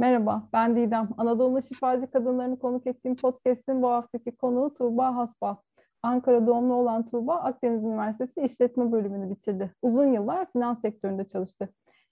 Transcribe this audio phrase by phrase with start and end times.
[0.00, 1.08] Merhaba, ben Didem.
[1.16, 5.62] Anadolu Şifacı Kadınlarını konuk ettiğim podcast'in bu haftaki konuğu Tuğba Hasba.
[6.02, 9.74] Ankara doğumlu olan Tuğba, Akdeniz Üniversitesi İşletme Bölümünü bitirdi.
[9.82, 11.68] Uzun yıllar finans sektöründe çalıştı.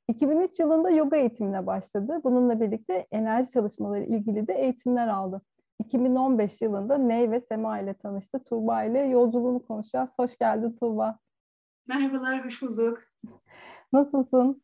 [0.08, 2.20] 2003 yılında yoga eğitimine başladı.
[2.24, 5.42] Bununla birlikte enerji çalışmaları ilgili de eğitimler aldı.
[5.80, 8.44] 2015 yılında Ney ve Sema ile tanıştı.
[8.44, 10.10] Tuğba ile yolculuğunu konuşacağız.
[10.16, 11.18] Hoş geldin Tuğba.
[11.88, 13.02] Merhabalar, hoş bulduk.
[13.92, 14.62] Nasılsın?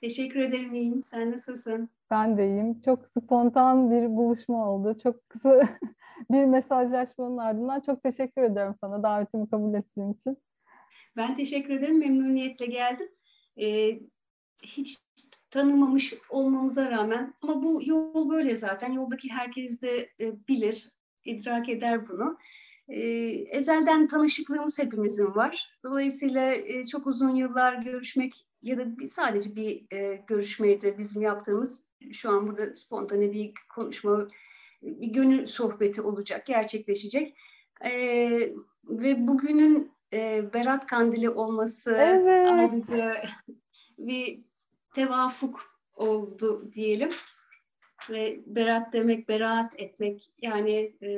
[0.00, 1.02] Teşekkür ederim, iyiyim.
[1.02, 1.90] Sen nasılsın?
[2.10, 2.82] Ben de iyiyim.
[2.82, 4.98] Çok spontan bir buluşma oldu.
[5.02, 5.60] Çok kısa
[6.30, 10.38] bir mesajlaşmanın ardından çok teşekkür ederim sana davetimi kabul ettiğin için.
[11.16, 11.98] Ben teşekkür ederim.
[11.98, 13.08] Memnuniyetle geldim.
[13.60, 14.00] Ee,
[14.62, 14.98] hiç
[15.50, 18.92] tanımamış olmamıza rağmen ama bu yol böyle zaten.
[18.92, 20.88] Yoldaki herkes de e, bilir,
[21.24, 22.38] idrak eder bunu.
[22.88, 23.00] E,
[23.50, 25.78] ezelden tanışıklığımız hepimizin var.
[25.84, 31.87] Dolayısıyla e, çok uzun yıllar görüşmek ya da bir, sadece bir e, görüşmeydi bizim yaptığımız.
[32.12, 34.28] Şu an burada spontane bir konuşma,
[34.82, 37.36] bir gönül sohbeti olacak, gerçekleşecek.
[37.84, 37.92] E,
[38.84, 42.50] ve bugünün e, Berat Kandili olması evet.
[42.50, 43.22] ayrıca
[43.98, 44.40] bir
[44.94, 47.10] tevafuk oldu diyelim.
[48.10, 51.10] Ve berat demek, beraat etmek yani e,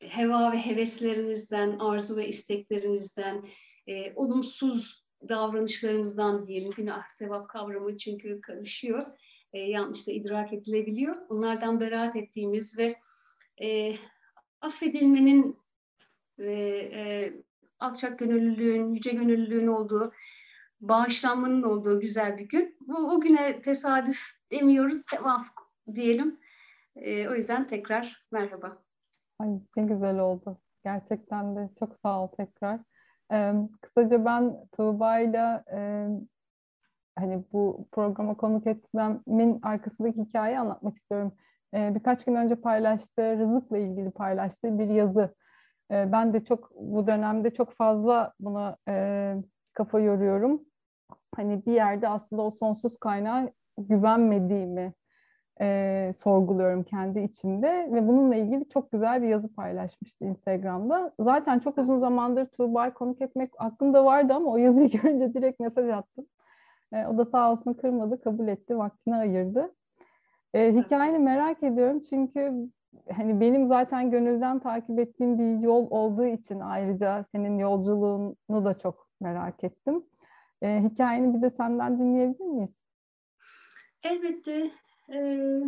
[0.00, 3.44] heva ve heveslerimizden, arzu ve isteklerimizden,
[3.86, 9.06] e, olumsuz davranışlarımızdan diyelim günah sevap kavramı çünkü karışıyor.
[9.52, 11.16] E, yanlış da idrak edilebiliyor.
[11.28, 12.96] Bunlardan beraat ettiğimiz ve
[13.62, 13.94] e,
[14.60, 15.58] affedilmenin
[16.38, 17.32] ve e,
[17.78, 20.12] alçak gönüllülüğün, yüce gönüllülüğün olduğu,
[20.80, 22.76] bağışlanmanın olduğu güzel bir gün.
[22.80, 26.40] Bu o güne tesadüf demiyoruz, tevafuk diyelim.
[26.96, 28.82] E, o yüzden tekrar merhaba.
[29.38, 30.58] Ay ne güzel oldu.
[30.84, 32.80] Gerçekten de çok sağ ol tekrar.
[33.32, 36.08] Ee, kısaca ben Tuğba'yla e,
[37.18, 41.32] hani bu programa konuk etmemin arkasındaki hikayeyi anlatmak istiyorum.
[41.74, 45.34] Ee, birkaç gün önce paylaştığı, rızıkla ilgili paylaştığı bir yazı.
[45.90, 49.34] Ee, ben de çok bu dönemde çok fazla buna e,
[49.74, 50.60] kafa yoruyorum.
[51.36, 54.92] Hani bir yerde aslında o sonsuz kaynağa güvenmediğimi
[55.60, 61.12] e, sorguluyorum kendi içimde ve bununla ilgili çok güzel bir yazı paylaşmıştı Instagram'da.
[61.20, 65.88] Zaten çok uzun zamandır Tuğba'yı konuk etmek aklımda vardı ama o yazıyı görünce direkt mesaj
[65.90, 66.26] attım.
[66.92, 69.74] E, o da sağ olsun kırmadı, kabul etti, vaktini ayırdı.
[70.54, 72.52] E, hikayeni merak ediyorum çünkü
[73.16, 79.08] hani benim zaten gönülden takip ettiğim bir yol olduğu için ayrıca senin yolculuğunu da çok
[79.20, 80.02] merak ettim.
[80.62, 82.70] E, hikayeni bir de senden dinleyebilir miyiz?
[84.02, 84.70] Elbette.
[85.12, 85.60] Ee,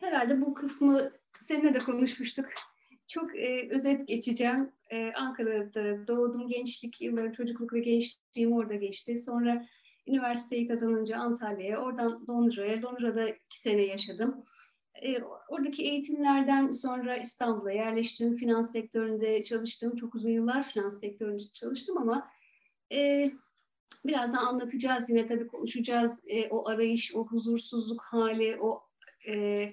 [0.00, 2.46] herhalde bu kısmı seninle de konuşmuştuk.
[3.08, 4.72] Çok e, özet geçeceğim.
[4.90, 6.48] E, Ankara'da doğdum.
[6.48, 9.16] Gençlik yılları, çocukluk ve gençliğim orada geçti.
[9.16, 9.66] Sonra
[10.06, 12.82] üniversiteyi kazanınca Antalya'ya, oradan Londra'ya.
[12.82, 14.44] Londra'da iki sene yaşadım.
[15.02, 18.36] E, oradaki eğitimlerden sonra İstanbul'a yerleştim.
[18.36, 19.96] Finans sektöründe çalıştım.
[19.96, 22.30] Çok uzun yıllar finans sektöründe çalıştım ama
[22.92, 23.30] e,
[24.06, 26.22] birazdan anlatacağız yine tabii konuşacağız.
[26.28, 28.82] E, o arayış, o huzursuzluk hali, o
[29.28, 29.68] e,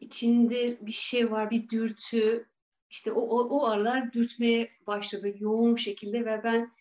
[0.00, 2.46] içinde bir şey var, bir dürtü.
[2.90, 6.72] İşte o, o, o aralar dürtmeye başladı yoğun şekilde ve ben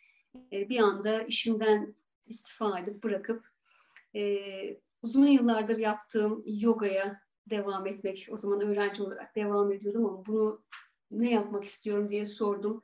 [0.53, 1.95] e, bir anda işimden
[2.29, 3.47] istifa edip bırakıp
[4.15, 4.41] e,
[5.03, 8.27] uzun yıllardır yaptığım yogaya devam etmek.
[8.31, 10.61] O zaman öğrenci olarak devam ediyordum ama bunu
[11.11, 12.83] ne yapmak istiyorum diye sordum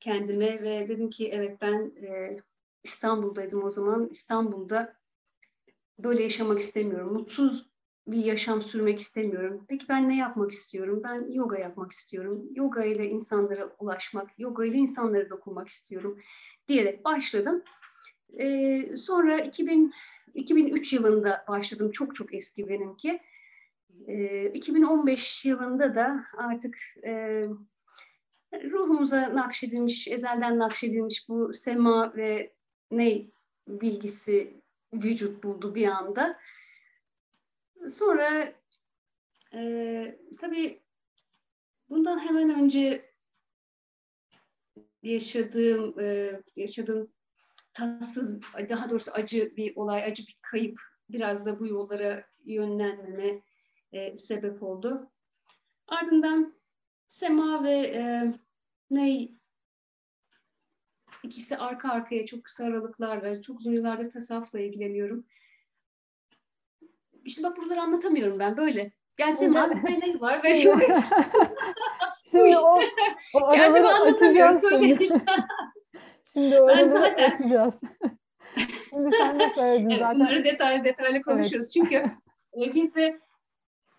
[0.00, 2.36] kendime ve dedim ki evet ben e,
[2.84, 4.08] İstanbul'daydım o zaman.
[4.10, 4.96] İstanbul'da
[5.98, 7.12] böyle yaşamak istemiyorum.
[7.12, 7.72] Mutsuz
[8.06, 9.64] bir yaşam sürmek istemiyorum.
[9.68, 11.00] Peki ben ne yapmak istiyorum?
[11.04, 12.42] Ben yoga yapmak istiyorum.
[12.54, 16.18] Yoga ile insanlara ulaşmak, yoga ile insanlara dokunmak istiyorum
[16.68, 17.62] diyerek başladım.
[18.38, 19.92] Ee, sonra 2000,
[20.34, 21.90] 2003 yılında başladım.
[21.90, 23.20] Çok çok eski benimki.
[24.06, 27.44] Ee, 2015 yılında da artık e,
[28.52, 32.52] ruhumuza nakşedilmiş, ezelden nakşedilmiş bu sema ve
[32.90, 33.26] ne
[33.68, 34.62] bilgisi
[34.92, 36.38] vücut buldu bir anda.
[37.88, 38.52] Sonra
[39.54, 40.82] e, tabii
[41.90, 43.12] bundan hemen önce
[45.02, 47.12] yaşadığım e, yaşadığım
[47.74, 53.42] tatsız, daha doğrusu acı bir olay, acı bir kayıp biraz da bu yollara yönlenmeme
[53.92, 55.10] e, sebep oldu.
[55.86, 56.54] Ardından
[57.08, 58.32] Sema ve e,
[58.90, 59.34] Ney
[61.22, 65.24] İkisi arka arkaya çok kısa aralıklarla, çok uzun yıllardır tasavvufla ilgileniyorum.
[67.24, 68.92] İşte bak buraları anlatamıyorum ben böyle.
[69.16, 70.82] Gelsem anlatmaya ne var ve yok.
[72.30, 72.80] Şimdi o,
[73.34, 74.60] o Kendimi anlatamıyorum.
[74.60, 74.98] Söyle
[76.32, 77.74] Şimdi o ben zaten, açacağız.
[78.90, 80.20] Şimdi sen de söyledin evet, zaten.
[80.20, 81.64] Bunları detaylı detaylı konuşuruz.
[81.64, 81.70] Evet.
[81.72, 81.96] Çünkü
[82.62, 83.20] e, biz de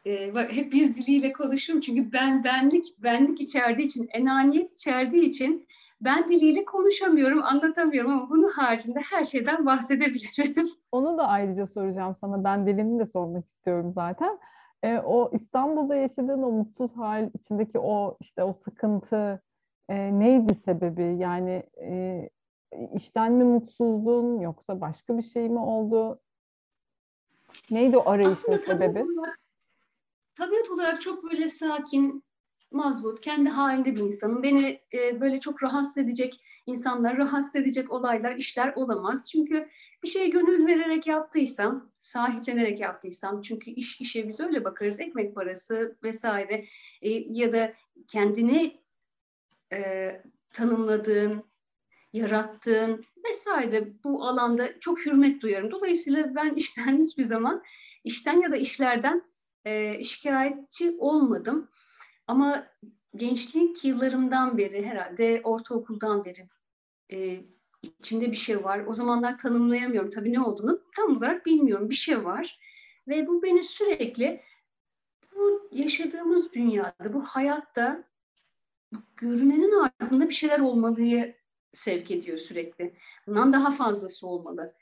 [0.05, 1.79] e, hep biz diliyle konuşurum.
[1.79, 5.67] Çünkü ben benlik, benlik içerdiği için, enaniyet içerdiği için
[6.01, 10.77] ben diliyle konuşamıyorum, anlatamıyorum ama bunun haricinde her şeyden bahsedebiliriz.
[10.91, 12.43] Onu da ayrıca soracağım sana.
[12.43, 14.39] Ben dilini de sormak istiyorum zaten.
[14.83, 19.41] E, o İstanbul'da yaşadığın o mutsuz hal, içindeki o işte o sıkıntı
[19.89, 21.15] e, neydi sebebi?
[21.17, 22.29] Yani e,
[22.95, 26.19] işten mi mutsuzdun yoksa başka bir şey mi oldu?
[27.71, 28.93] Neydi o arayışın sebebi?
[28.93, 29.39] Tabiat olarak,
[30.33, 32.23] tabiat olarak çok böyle sakin,
[32.71, 34.43] mazbut, kendi halinde bir insanım.
[34.43, 39.29] Beni e, böyle çok rahatsız edecek insanlar, rahatsız edecek olaylar, işler olamaz.
[39.31, 39.69] Çünkü
[40.03, 45.97] bir şeye gönül vererek yaptıysam, sahiplenerek yaptıysam, çünkü iş işe biz öyle bakarız, ekmek parası
[46.03, 46.65] vesaire
[47.01, 47.73] e, ya da
[48.07, 48.82] kendini
[49.73, 50.21] e,
[50.53, 51.43] tanımladığın,
[52.13, 55.71] yarattığın vesaire bu alanda çok hürmet duyarım.
[55.71, 57.63] Dolayısıyla ben işten hiçbir zaman,
[58.03, 59.23] işten ya da işlerden
[59.65, 61.69] e, şikayetçi olmadım.
[62.27, 62.67] Ama
[63.15, 66.49] gençlik yıllarımdan beri herhalde ortaokuldan beri
[67.11, 67.43] e,
[67.81, 68.85] içimde bir şey var.
[68.87, 71.89] O zamanlar tanımlayamıyorum tabii ne olduğunu tam olarak bilmiyorum.
[71.89, 72.59] Bir şey var
[73.07, 74.41] ve bu beni sürekli
[75.35, 78.03] bu yaşadığımız dünyada, bu hayatta
[79.17, 81.35] görünenin ardında bir şeyler olmalıyı
[81.71, 82.93] sevk ediyor sürekli.
[83.27, 84.73] Bundan daha fazlası olmalı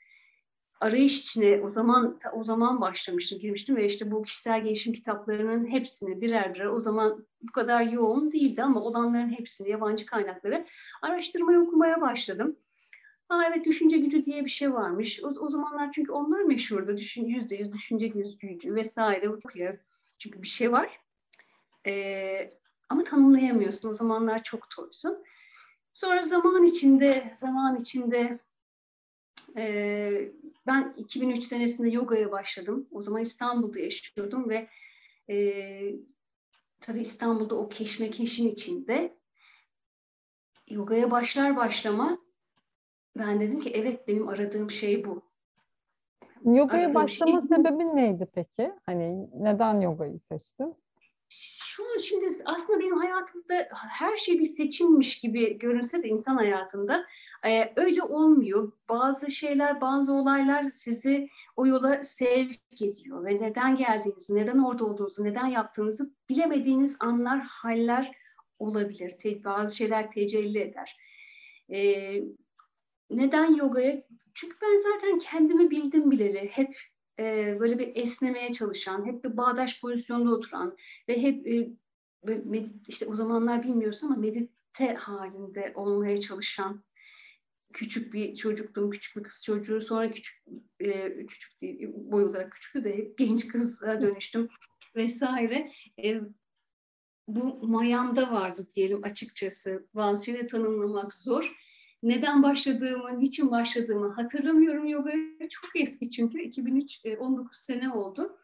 [0.82, 6.20] arayış içine o zaman o zaman başlamıştım, girmiştim ve işte bu kişisel gelişim kitaplarının hepsini
[6.20, 10.66] birer birer o zaman bu kadar yoğun değildi ama olanların hepsini yabancı kaynakları
[11.02, 12.56] araştırmaya okumaya başladım.
[13.28, 15.20] Aa evet düşünce gücü diye bir şey varmış.
[15.24, 16.96] O, o zamanlar çünkü onlar meşhurdu.
[16.96, 19.28] Düşün, yüzde yüz düşünce gücü vesaire.
[20.18, 21.00] Çünkü bir şey var.
[21.86, 22.54] Ee,
[22.92, 23.88] ama tanımlayamıyorsun.
[23.88, 25.24] O zamanlar çok toysun.
[25.92, 28.38] Sonra zaman içinde, zaman içinde
[29.56, 30.32] e,
[30.66, 32.88] ben 2003 senesinde yogaya başladım.
[32.90, 34.68] O zaman İstanbul'da yaşıyordum ve
[35.30, 35.36] e,
[36.80, 39.16] tabii İstanbul'da o keşmekeşin içinde
[40.68, 42.32] yogaya başlar başlamaz
[43.18, 45.22] ben dedim ki evet benim aradığım şey bu.
[46.44, 47.48] Yogaya aradığım başlama şey...
[47.48, 48.72] sebebin neydi peki?
[48.86, 50.74] Hani neden yogayı seçtin?
[51.74, 57.06] Şu şimdi aslında benim hayatımda her şey bir seçimmiş gibi görünse de insan hayatında
[57.46, 58.72] e, öyle olmuyor.
[58.88, 65.24] Bazı şeyler, bazı olaylar sizi o yola sevk ediyor ve neden geldiğinizi, neden orada olduğunuzu,
[65.24, 68.12] neden yaptığınızı bilemediğiniz anlar, haller
[68.58, 69.10] olabilir.
[69.10, 70.96] Te, bazı şeyler tecelli eder.
[71.70, 72.12] E,
[73.10, 74.02] neden yogaya?
[74.34, 76.48] Çünkü ben zaten kendimi bildim bileli.
[76.48, 76.76] Hep
[77.22, 80.76] e, böyle bir esnemeye çalışan, hep bir bağdaş pozisyonda oturan
[81.08, 81.70] ve hep e,
[82.44, 86.84] medit, işte o zamanlar bilmiyorsun ama medite halinde olmaya çalışan
[87.72, 89.80] küçük bir çocuktum, küçük bir kız çocuğu.
[89.80, 90.42] Sonra küçük
[90.80, 94.48] e, küçük değil, boy olarak küçüktü de hep genç kıza dönüştüm
[94.96, 95.70] vesaire.
[96.04, 96.20] E,
[97.28, 99.86] bu mayamda vardı diyelim açıkçası.
[99.94, 101.56] Bazı şeyleri tanımlamak zor.
[102.02, 105.48] Neden başladığımı, niçin başladığımı hatırlamıyorum yogaya.
[105.50, 106.42] Çok eski çünkü.
[106.42, 108.38] 2003, 19 e, sene oldu.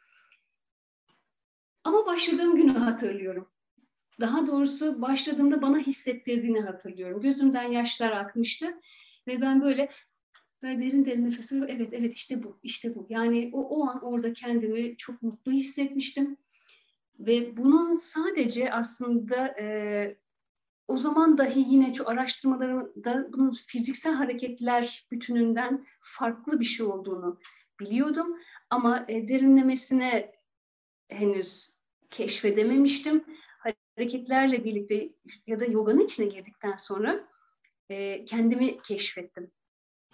[1.85, 3.49] Ama başladığım günü hatırlıyorum.
[4.21, 7.23] Daha doğrusu başladığımda bana hissettirdiğini hatırlıyorum.
[7.23, 8.81] Gözümden yaşlar akmıştı
[9.27, 9.89] ve ben böyle
[10.63, 11.75] böyle derin derin nefes alıyorum.
[11.77, 13.07] Evet, evet işte bu, işte bu.
[13.11, 16.37] Yani o, o an orada kendimi çok mutlu hissetmiştim.
[17.19, 20.17] Ve bunun sadece aslında e,
[20.89, 27.41] o zaman dahi yine şu araştırmalarımda bunun fiziksel hareketler bütününden farklı bir şey olduğunu
[27.81, 28.37] biliyordum.
[28.71, 30.33] Ama e, derinlemesine
[31.09, 31.71] henüz
[32.11, 33.25] keşfedememiştim.
[33.97, 35.13] Hareketlerle birlikte
[35.47, 37.29] ya da yoganın içine girdikten sonra
[37.91, 39.51] e, kendimi keşfettim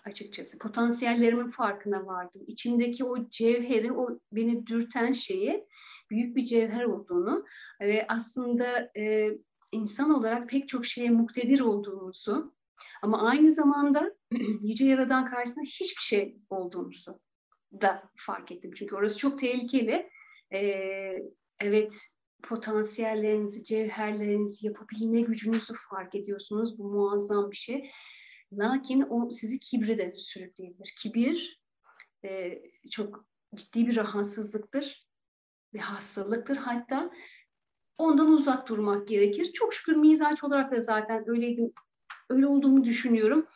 [0.05, 0.59] açıkçası.
[0.59, 2.43] Potansiyellerimin farkına vardım.
[2.47, 5.67] İçimdeki o cevherin, o beni dürten şeyi
[6.11, 7.45] büyük bir cevher olduğunu
[7.81, 9.31] ve aslında e,
[9.75, 12.55] insan olarak pek çok şeye muktedir olduğumuzu
[13.03, 14.17] ama aynı zamanda
[14.63, 17.21] Yüce Yaradan karşısında hiçbir şey olduğumuzu
[17.81, 18.71] da fark ettim.
[18.77, 20.11] Çünkü orası çok tehlikeli.
[20.53, 21.19] Ee,
[21.61, 21.95] evet
[22.43, 26.79] potansiyellerinizi, cevherlerinizi, yapabilme gücünüzü fark ediyorsunuz.
[26.79, 27.91] Bu muazzam bir şey.
[28.53, 30.95] Lakin o sizi kibre de sürükleyebilir.
[31.03, 31.63] Kibir
[32.25, 35.05] e, çok ciddi bir rahatsızlıktır
[35.75, 36.57] bir hastalıktır.
[36.57, 37.11] Hatta
[37.99, 39.53] ondan uzak durmak gerekir.
[39.53, 41.73] Çok şükür mizaç olarak da zaten öyleydim,
[42.31, 43.47] öyle olduğumu düşünüyorum.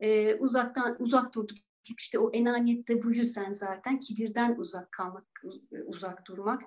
[0.00, 1.58] Ee, uzaktan uzak durduk.
[1.98, 5.44] İşte o enaniyette bu yüzden zaten kibirden uzak kalmak,
[5.86, 6.62] uzak durmak.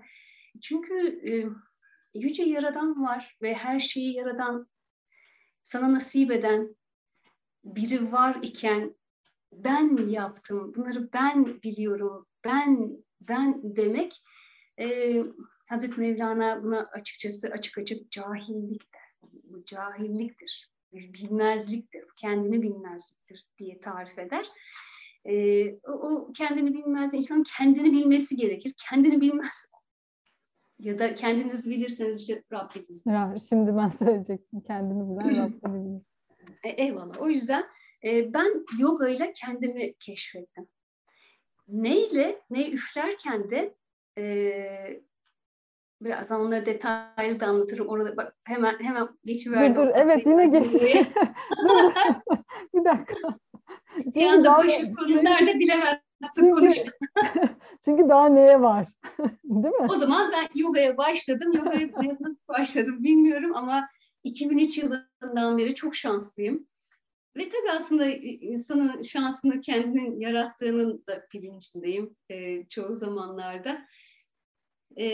[0.62, 0.94] Çünkü
[1.30, 1.32] e,
[2.20, 4.68] yüce yaradan var ve her şeyi yaradan
[5.63, 6.75] sana nasip eden
[7.63, 8.96] biri var iken
[9.51, 14.24] ben yaptım, bunları ben biliyorum, ben ben demek
[14.80, 15.18] e,
[15.65, 19.29] Hazreti Mevlana buna açıkçası açık açık cahillik der.
[19.43, 24.46] Bu cahilliktir, bilmezliktir, kendini bilmezliktir diye tarif eder.
[25.25, 28.74] E, o, o kendini bilmez, insanın kendini bilmesi gerekir.
[28.89, 29.67] Kendini bilmez
[30.79, 33.05] ya da kendiniz bilirseniz işte Rabbiniz.
[33.08, 36.01] Ya, şimdi ben söyleyecektim kendini bilen Rabbini
[36.63, 37.22] e, eyvallah.
[37.22, 37.63] O yüzden
[38.03, 40.67] e, ben yoga ile kendimi keşfettim.
[41.67, 43.75] Neyle, ne üflerken de
[44.17, 45.03] e,
[46.02, 47.88] birazdan onları detaylı da anlatırım.
[47.88, 49.76] Orada bak hemen hemen geçiverdim.
[49.76, 50.88] Dur dur evet yine geçti.
[52.74, 53.38] bir dakika.
[53.96, 54.82] Çünkü bir anda daha, başı
[55.24, 56.78] nerede bilemezsin konuş.
[57.86, 58.88] çünkü daha neye var?
[59.44, 59.88] Değil mi?
[59.90, 61.54] O zaman ben yogaya başladım.
[61.54, 63.88] Yogaya nasıl başladım bilmiyorum ama
[64.24, 66.68] 2003 yılından beri çok şanslıyım.
[67.38, 73.86] Ve tabii aslında insanın şansını kendinin yarattığının da bilincindeyim e, çoğu zamanlarda.
[74.98, 75.06] E,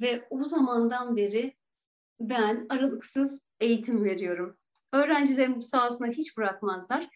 [0.00, 1.56] ve o zamandan beri
[2.20, 4.56] ben aralıksız eğitim veriyorum.
[4.92, 7.08] Öğrencilerim bu sahasına hiç bırakmazlar.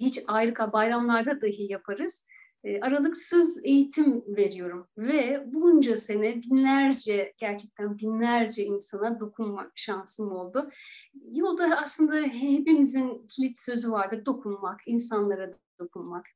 [0.00, 2.26] Hiç ayrı bayramlarda dahi yaparız.
[2.64, 10.70] E, aralıksız eğitim veriyorum ve bunca sene binlerce gerçekten binlerce insana dokunma şansım oldu.
[11.30, 16.26] Yolda aslında hepimizin kilit sözü vardır dokunmak, insanlara dokunmak.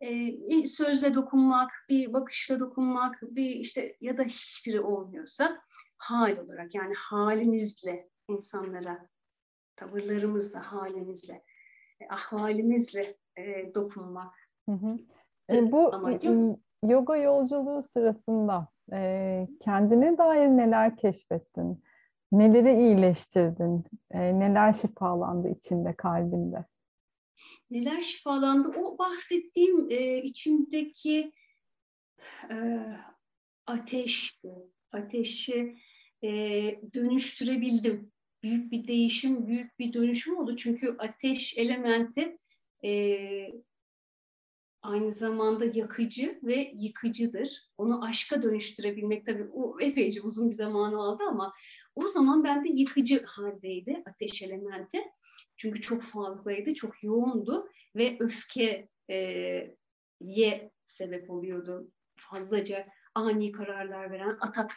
[0.00, 5.60] E, sözle dokunmak, bir bakışla dokunmak, bir işte ya da hiçbiri olmuyorsa
[5.98, 9.08] hal olarak yani halimizle insanlara,
[9.76, 11.42] tavırlarımızla, halimizle,
[12.00, 14.34] e, ahvalimizle e, dokunmak.
[14.68, 14.96] Hı hı.
[15.50, 16.60] E, bu amacım.
[16.82, 21.82] yoga yolculuğu sırasında e, kendine dair neler keşfettin?
[22.32, 23.84] Neleri iyileştirdin?
[24.10, 26.64] E, neler şifalandı içinde, kalbinde?
[27.70, 28.68] Neler şifalandı?
[28.68, 31.32] O bahsettiğim e, içimdeki
[32.50, 32.56] e,
[33.66, 34.48] ateşti.
[34.92, 35.76] Ateşi
[36.24, 36.28] e,
[36.94, 38.12] dönüştürebildim.
[38.42, 40.56] Büyük bir değişim, büyük bir dönüşüm oldu.
[40.56, 42.36] Çünkü ateş elementi
[42.84, 43.20] e,
[44.82, 47.70] aynı zamanda yakıcı ve yıkıcıdır.
[47.78, 51.52] Onu aşka dönüştürebilmek tabii o epeyce uzun bir zaman aldı ama
[51.96, 55.02] o zaman ben de yıkıcı haldeydi ateş elementi.
[55.56, 59.16] Çünkü çok fazlaydı, çok yoğundu ve öfke e,
[60.20, 61.90] ye sebep oluyordu.
[62.16, 62.84] Fazlaca
[63.14, 64.72] ani kararlar veren, atak,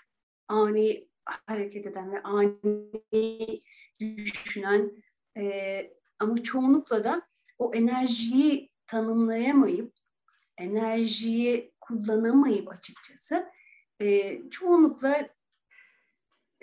[0.48, 3.62] ani hareket eden ve ani
[4.02, 4.92] düşünen
[5.38, 7.22] e, ama çoğunlukla da
[7.58, 9.94] o enerjiyi tanımlayamayıp
[10.58, 13.50] enerjiyi kullanamayıp açıkçası
[14.02, 15.30] e, çoğunlukla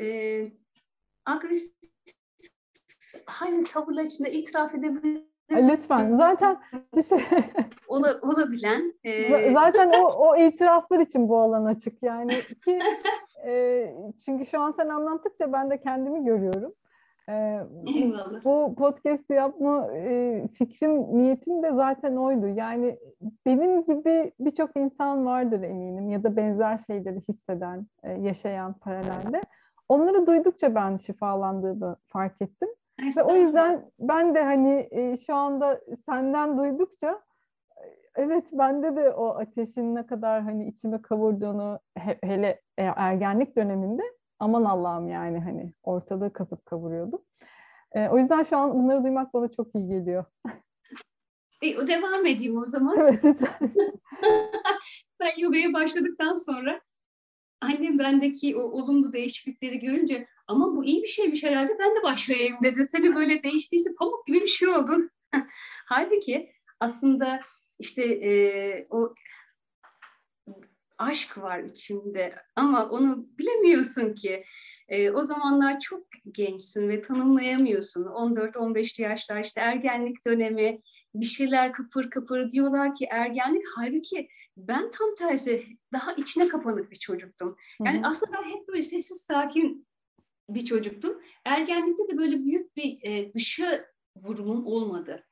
[0.01, 0.07] e,
[1.25, 1.75] agresif
[3.27, 5.23] hal tavırlar içinde itiraf edebilir.
[5.51, 6.17] Lütfen.
[6.17, 6.61] Zaten
[6.97, 7.19] bir şey...
[7.89, 8.95] Ola, olabilen.
[9.05, 9.53] E...
[9.53, 12.03] Zaten o, o itiraflar için bu alan açık.
[12.03, 12.33] Yani
[12.65, 12.79] ki
[13.47, 16.73] e, çünkü şu an sen anlattıkça ben de kendimi görüyorum.
[17.29, 18.45] Eyvallah.
[18.45, 22.49] Bu podcast yapma e, fikrim, niyetim de zaten oydu.
[22.49, 22.99] Yani
[23.47, 29.41] benim gibi birçok insan vardır eminim ya da benzer şeyleri hisseden, e, yaşayan paralelde.
[29.89, 32.69] Onları duydukça ben şifalandığımı fark ettim.
[33.17, 37.23] Ve o yüzden ben de hani e, şu anda senden duydukça
[38.15, 44.03] evet bende de o ateşin ne kadar hani içime kavurduğunu he, hele ergenlik döneminde
[44.39, 47.23] aman Allah'ım yani hani ortalığı kasıp kavuruyordum.
[47.93, 50.25] E, o yüzden şu an bunları duymak bana çok iyi geliyor.
[51.63, 52.99] E, devam edeyim o zaman.
[52.99, 53.23] Evet
[55.21, 56.81] ben yogaya başladıktan sonra
[57.61, 62.57] annem bendeki o olumlu değişiklikleri görünce ama bu iyi bir şeymiş herhalde ben de başlayayım
[62.63, 62.85] dedi.
[62.85, 65.11] Seni böyle değiştiyse pamuk gibi bir şey oldun.
[65.87, 67.41] Halbuki aslında
[67.79, 68.31] işte e,
[68.91, 69.15] o
[70.99, 74.45] aşk var içinde ama onu bilemiyorsun ki.
[74.89, 78.05] E, o zamanlar çok gençsin ve tanımlayamıyorsun.
[78.05, 80.81] 14-15 yaşlar işte ergenlik dönemi
[81.15, 86.97] bir şeyler kıpır kıpır diyorlar ki ergenlik halbuki ben tam tersi daha içine kapanık bir
[86.97, 87.57] çocuktum.
[87.85, 88.07] Yani Hı-hı.
[88.07, 89.87] aslında hep böyle sessiz sakin
[90.49, 91.23] bir çocuktum.
[91.45, 93.85] Ergenlikte de böyle büyük bir e, dışa
[94.17, 95.27] vurumum olmadı.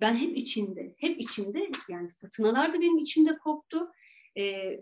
[0.00, 3.92] Ben hep içinde, hep içinde yani fırtınalar da benim içimde koptu
[4.38, 4.80] e,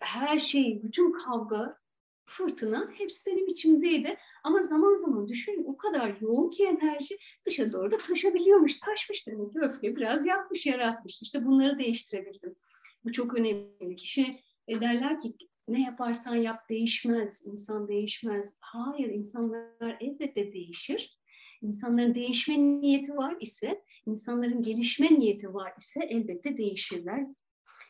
[0.00, 1.78] her şey, bütün kavga,
[2.28, 4.16] fırtına hepsi benim içimdeydi.
[4.44, 8.78] Ama zaman zaman düşünün o kadar yoğun ki enerji dışa doğru da taşabiliyormuş.
[8.78, 11.22] Taşmış demek ki öfke biraz yapmış, yaratmış.
[11.22, 12.54] İşte bunları değiştirebildim.
[13.04, 13.96] Bu çok önemli.
[13.96, 15.36] Kişi e, derler ki
[15.68, 18.58] ne yaparsan yap değişmez, insan değişmez.
[18.60, 21.18] Hayır, insanlar elbette değişir.
[21.62, 27.26] İnsanların değişme niyeti var ise, insanların gelişme niyeti var ise elbette değişirler.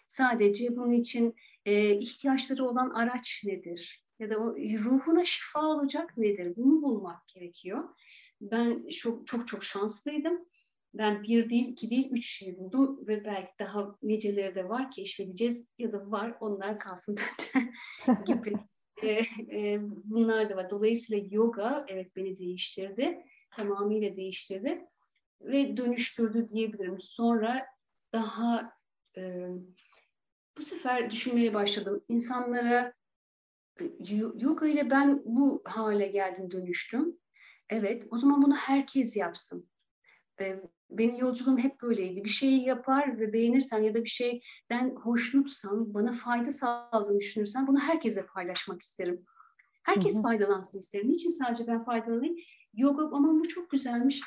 [0.09, 1.35] Sadece bunun için
[1.65, 4.05] e, ihtiyaçları olan araç nedir?
[4.19, 6.57] Ya da o ruhuna şifa olacak nedir?
[6.57, 7.89] Bunu bulmak gerekiyor.
[8.41, 10.49] Ben çok çok çok şanslıydım.
[10.95, 15.75] Ben bir değil, iki değil, üç şey buldum ve belki daha niceleri de var keşfedeceğiz
[15.79, 17.19] ya da var onlar kalsın
[18.27, 18.53] gibi.
[19.03, 19.21] e,
[19.53, 20.71] e, bunlar da var.
[20.71, 23.23] Dolayısıyla yoga evet beni değiştirdi.
[23.51, 24.85] Tamamıyla değiştirdi
[25.41, 26.97] ve dönüştürdü diyebilirim.
[26.99, 27.67] Sonra
[28.13, 28.73] daha
[29.17, 29.49] e,
[30.59, 32.05] bu sefer düşünmeye başladım.
[32.09, 32.93] İnsanlara
[34.35, 37.19] yoga ile ben bu hale geldim, dönüştüm.
[37.71, 39.69] Evet, o zaman bunu herkes yapsın.
[40.41, 42.25] E, benim yolculuğum hep böyleydi.
[42.25, 47.79] Bir şeyi yapar ve beğenirsem ya da bir şeyden hoşnutsam, bana fayda sağladığını düşünürsem bunu
[47.79, 49.25] herkese paylaşmak isterim.
[49.83, 50.23] Herkes hı hı.
[50.23, 51.11] faydalansın isterim.
[51.11, 52.37] Niçin sadece ben faydalanayım?
[52.75, 54.23] Yoga ama bu çok güzelmiş.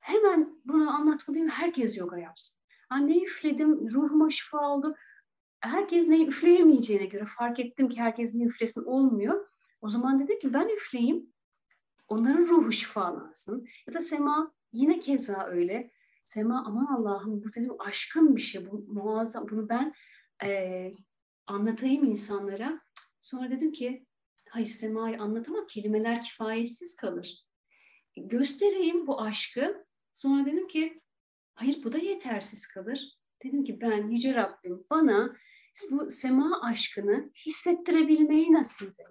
[0.00, 1.48] Hemen bunu anlatmalıyım.
[1.48, 2.58] Herkes yoga yapsın.
[2.90, 4.94] Anne üfledim, ruhuma şifa oldu.
[5.60, 9.46] Herkes neyi üfleyemeyeceğine göre fark ettim ki herkes ne üflesin olmuyor.
[9.80, 11.32] O zaman dedim ki ben üfleyeyim.
[12.08, 13.66] Onların ruhu şifalansın.
[13.86, 15.90] Ya da Sema yine keza öyle.
[16.22, 18.70] Sema aman Allah'ım bu dedim aşkın bir şey.
[18.70, 19.48] Bu muazzam.
[19.48, 19.94] Bunu ben
[20.44, 20.92] e,
[21.46, 22.80] anlatayım insanlara.
[23.20, 24.06] Sonra dedim ki
[24.50, 25.66] hayır Sema'yı anlatamam.
[25.66, 27.46] Kelimeler kifayetsiz kalır.
[28.16, 29.86] Göstereyim bu aşkı.
[30.12, 31.00] Sonra dedim ki
[31.54, 33.18] hayır bu da yetersiz kalır.
[33.44, 35.36] Dedim ki ben Yüce Rabbim bana
[35.90, 39.06] bu sema aşkını hissettirebilmeyi nasip et.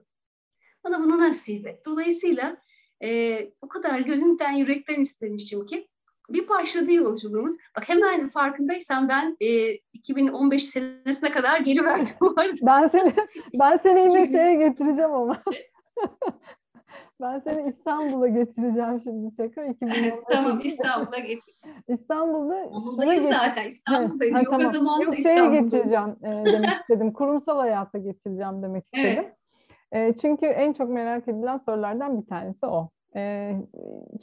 [0.84, 1.86] Bana bunu nasip et.
[1.86, 2.58] Dolayısıyla
[3.04, 5.88] e, o kadar gönülden, yürekten istemişim ki
[6.30, 7.54] bir başladı yolculuğumuz.
[7.78, 12.16] Bak hemen farkındaysam ben e, 2015 senesine kadar geliverdim.
[12.62, 13.16] ben seni
[13.54, 15.44] ben seni yine şeye getireceğim ama.
[17.22, 20.14] ben seni İstanbul'a getireceğim şimdi tekrar 2015.
[20.30, 21.56] tamam İstanbul'a getir.
[21.88, 23.68] İstanbul'da İstanbul'dayız zaten.
[23.68, 24.36] İstanbul'dayız.
[24.36, 24.74] Ha, tamam.
[24.74, 27.14] zamanında Yok, şeye getireceğim e, demek istedim.
[27.14, 29.26] Kurumsal hayata getireceğim demek istedim.
[29.26, 29.38] Evet.
[29.92, 32.90] E, çünkü en çok merak edilen sorulardan bir tanesi o.
[33.16, 33.56] Ee,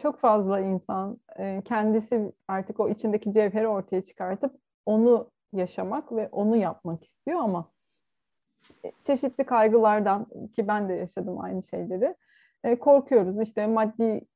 [0.03, 6.57] çok fazla insan e, kendisi artık o içindeki cevheri ortaya çıkartıp onu yaşamak ve onu
[6.57, 7.71] yapmak istiyor ama
[8.85, 12.15] e, çeşitli kaygılardan ki ben de yaşadım aynı şeyleri
[12.65, 13.41] e, korkuyoruz.
[13.41, 14.27] İşte maddi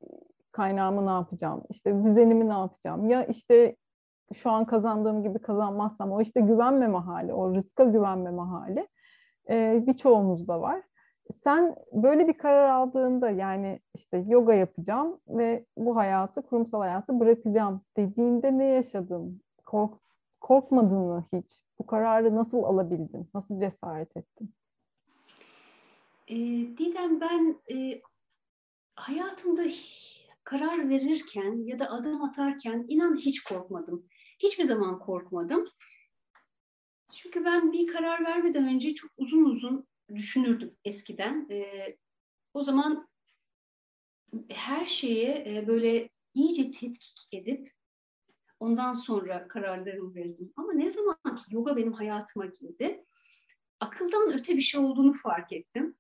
[0.53, 1.63] kaynağımı ne yapacağım?
[1.71, 3.09] İşte düzenimi ne yapacağım?
[3.09, 3.77] Ya işte
[4.35, 8.89] şu an kazandığım gibi kazanmazsam o işte güvenmeme hali, o rızka güvenmeme hali
[9.51, 10.83] e, birçoğumuzda var
[11.33, 17.81] sen böyle bir karar aldığında yani işte yoga yapacağım ve bu hayatı, kurumsal hayatı bırakacağım
[17.97, 19.43] dediğinde ne yaşadın?
[19.67, 19.95] Kork,
[20.41, 21.63] korkmadın mı hiç?
[21.79, 23.29] Bu kararı nasıl alabildin?
[23.35, 24.55] Nasıl cesaret ettin?
[26.29, 26.37] E,
[26.79, 28.01] Didem ben e,
[28.99, 29.63] hayatımda
[30.45, 34.09] karar verirken ya da adım atarken inan hiç korkmadım.
[34.39, 35.69] Hiçbir zaman korkmadım.
[37.15, 41.47] Çünkü ben bir karar vermeden önce çok uzun uzun düşünürdüm eskiden.
[41.51, 41.67] E,
[42.55, 43.09] o zaman
[44.49, 47.73] her şeye e, böyle iyice tetkik edip
[48.61, 50.53] ondan sonra kararlarımı verdim.
[50.57, 53.05] Ama ne zaman ki yoga benim hayatıma girdi,
[53.81, 55.97] akıldan öte bir şey olduğunu fark ettim.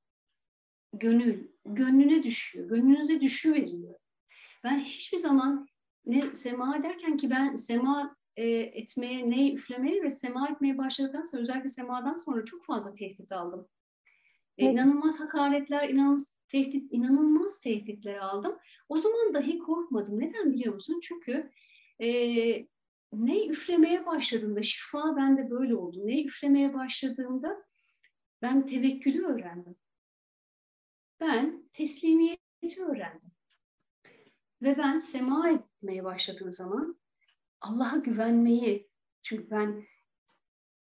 [0.92, 3.94] Gönül, gönlüne düşüyor, gönlünüze düşüveriyor.
[4.64, 5.68] Ben hiçbir zaman
[6.06, 11.42] ne sema derken ki ben sema e, etmeye, ne üflemeye ve sema etmeye başladıktan sonra
[11.42, 13.68] özellikle semadan sonra çok fazla tehdit aldım.
[14.58, 18.58] E, inanılmaz hakaretler, inanılmaz tehdit, inanılmaz tehditler aldım.
[18.88, 20.20] O zaman dahi korkmadım.
[20.20, 21.00] Neden biliyor musun?
[21.02, 21.50] Çünkü
[22.00, 22.08] e,
[23.12, 26.00] ne üflemeye başladığımda, şifa bende böyle oldu.
[26.04, 27.62] Ne üflemeye başladığımda
[28.42, 29.76] ben tevekkülü öğrendim.
[31.20, 33.32] Ben teslimiyeti öğrendim.
[34.62, 37.00] Ve ben sema etmeye başladığım zaman
[37.60, 38.90] Allah'a güvenmeyi,
[39.22, 39.84] çünkü ben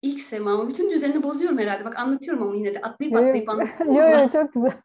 [0.02, 1.86] ilk semamı, bütün düzenini bozuyorum herhalde.
[1.86, 3.96] Bak anlatıyorum ama yine de atlayıp atlayıp anlatıyorum.
[3.96, 4.82] Yok yok çok güzel.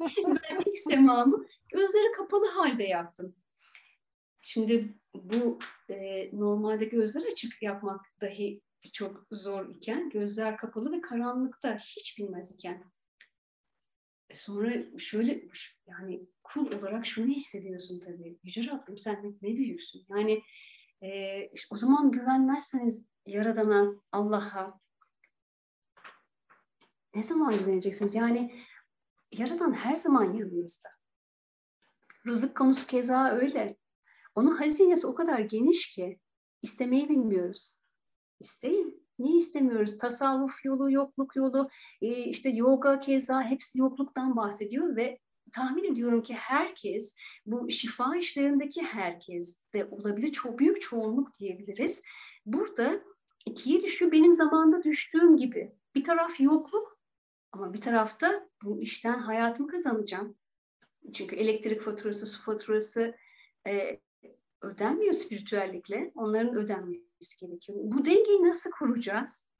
[0.26, 3.34] ben ilk semamı gözleri kapalı halde yaptım.
[4.42, 5.58] Şimdi bu
[5.90, 8.60] e, normalde gözler açık yapmak dahi
[8.92, 12.84] çok zor iken, gözler kapalı ve karanlıkta hiç bilmez iken.
[14.32, 15.44] E sonra şöyle
[15.86, 18.38] yani kul olarak şunu hissediyorsun tabii.
[18.42, 20.06] Yüce Rabbim sen ne, büyüksün.
[20.08, 20.42] Yani
[21.02, 21.10] e,
[21.70, 24.80] o zaman güvenmezseniz Yaradan'a, Allah'a
[27.14, 28.14] ne zaman güveneceksiniz?
[28.14, 28.64] Yani
[29.32, 30.88] Yaradan her zaman yanınızda.
[32.26, 33.76] Rızık konusu keza öyle.
[34.34, 36.20] Onun hazinesi o kadar geniş ki
[36.62, 37.78] istemeyi bilmiyoruz.
[38.40, 39.01] İsteyin.
[39.18, 39.98] Niye istemiyoruz?
[39.98, 41.68] Tasavvuf yolu, yokluk yolu,
[42.00, 45.18] e, işte yoga keza hepsi yokluktan bahsediyor ve
[45.52, 52.02] tahmin ediyorum ki herkes, bu şifa işlerindeki herkes de olabilir, çok büyük çoğunluk diyebiliriz.
[52.46, 53.02] Burada
[53.46, 55.72] ikiye düşüyor, benim zamanda düştüğüm gibi.
[55.94, 56.98] Bir taraf yokluk
[57.52, 60.36] ama bir tarafta bu işten hayatımı kazanacağım.
[61.12, 63.16] Çünkü elektrik faturası, su faturası
[63.68, 64.00] e,
[64.62, 66.12] ödenmiyor spiritüellikle.
[66.14, 67.78] Onların ödenmesi gerekiyor.
[67.82, 69.52] Bu dengeyi nasıl kuracağız?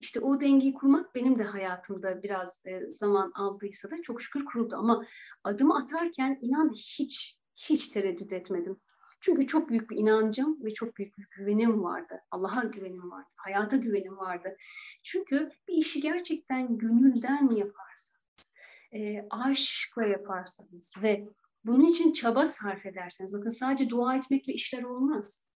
[0.00, 4.76] İşte o dengeyi kurmak benim de hayatımda biraz e, zaman aldıysa da çok şükür kuruldu.
[4.76, 5.06] Ama
[5.44, 8.80] adımı atarken inan hiç, hiç tereddüt etmedim.
[9.20, 12.20] Çünkü çok büyük bir inancım ve çok büyük bir güvenim vardı.
[12.30, 14.56] Allah'a güvenim vardı, hayata güvenim vardı.
[15.02, 18.52] Çünkü bir işi gerçekten gönülden yaparsanız,
[18.92, 21.28] e, aşkla yaparsanız ve
[21.64, 25.51] bunun için çaba sarf ederseniz, bakın sadece dua etmekle işler olmaz.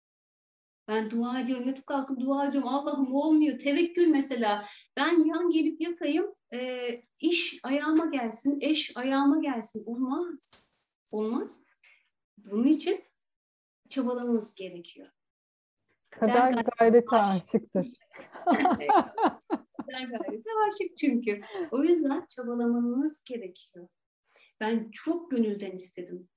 [0.88, 2.70] Ben dua ediyorum, yatıp kalkıp dua ediyorum.
[2.70, 3.60] Allah'ım olmuyor.
[3.60, 4.66] Tevekkül mesela.
[4.98, 9.84] Ben yan gelip yatayım, e, iş ayağıma gelsin, eş ayağıma gelsin.
[9.86, 10.76] Olmaz.
[11.14, 11.64] Olmaz.
[12.38, 13.04] Bunun için
[13.90, 15.08] çabalamamız gerekiyor.
[16.10, 17.88] Kader gayrete aşıktır.
[18.46, 21.42] Kader gayrete aşık çünkü.
[21.72, 23.88] O yüzden çabalamanız gerekiyor.
[24.60, 26.30] Ben çok gönülden istedim.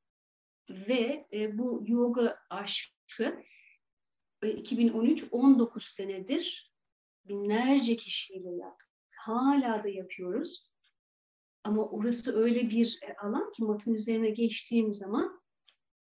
[0.70, 3.42] Ve e, bu yoga aşkı
[4.46, 6.72] 2013 19 senedir
[7.28, 8.88] binlerce kişiyle yaptık.
[9.10, 10.70] Hala da yapıyoruz.
[11.64, 15.40] Ama orası öyle bir e, alan ki matın üzerine geçtiğim zaman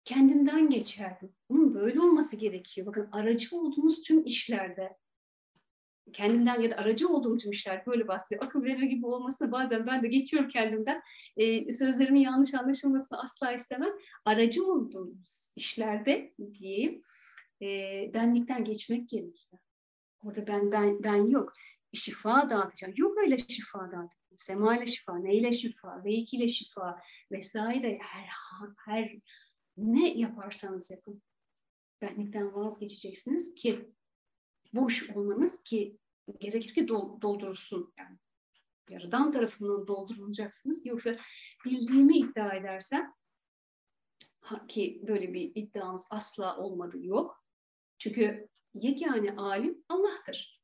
[0.04, 1.34] kendimden geçerdim.
[1.50, 2.86] Bunun böyle olması gerekiyor.
[2.86, 4.96] Bakın aracı olduğunuz tüm işlerde
[6.12, 8.44] kendimden ya da aracı olduğum tüm işler böyle bahsediyor.
[8.44, 11.02] Akıl verir gibi olmasına bazen ben de geçiyorum kendimden.
[11.36, 13.92] Ee, sözlerimin yanlış anlaşılmasını asla istemem.
[14.24, 15.12] Aracı olduğum
[15.56, 17.00] işlerde diyeyim
[17.62, 17.66] e,
[18.14, 19.62] benlikten geçmek gerekiyor.
[20.22, 21.52] Orada ben, ben, yok.
[21.92, 22.94] Şifa dağıtacağım.
[22.96, 24.10] Yoga ile şifa dağıtacağım.
[24.38, 28.28] Sema ile şifa, neyle şifa, reiki ile şifa vesaire her,
[28.84, 29.16] her
[29.76, 31.22] ne yaparsanız yapın.
[32.02, 33.90] Benlikten vazgeçeceksiniz ki
[34.72, 35.98] boş olmanız ki
[36.38, 37.94] gerekir ki doldurulsun.
[37.98, 38.18] Yani
[38.90, 40.86] yaradan tarafından doldurulacaksınız.
[40.86, 41.16] Yoksa
[41.64, 43.12] bildiğimi iddia edersem
[44.68, 47.45] ki böyle bir iddiamız asla olmadı yok.
[47.98, 50.62] Çünkü yegane alim Allah'tır.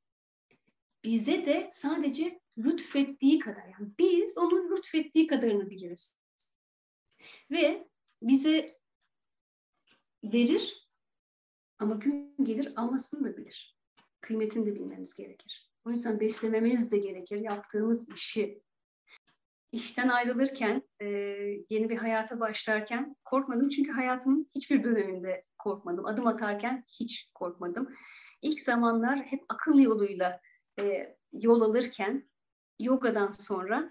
[1.05, 6.19] Bize de sadece lütfettiği kadar, yani biz onun lütfettiği kadarını biliriz.
[7.51, 7.89] Ve
[8.23, 8.79] bize
[10.25, 10.89] verir
[11.79, 13.79] ama gün gelir almasını da bilir.
[14.21, 15.73] Kıymetini de bilmemiz gerekir.
[15.85, 17.39] O yüzden beslememiz de gerekir.
[17.39, 18.63] Yaptığımız işi
[19.73, 20.83] işten ayrılırken,
[21.71, 23.69] yeni bir hayata başlarken korkmadım.
[23.69, 26.07] Çünkü hayatımın hiçbir döneminde korkmadım.
[26.07, 27.95] Adım atarken hiç korkmadım.
[28.43, 30.41] İlk zamanlar hep akıl yoluyla
[30.81, 32.31] e, yol alırken,
[32.79, 33.91] yogadan sonra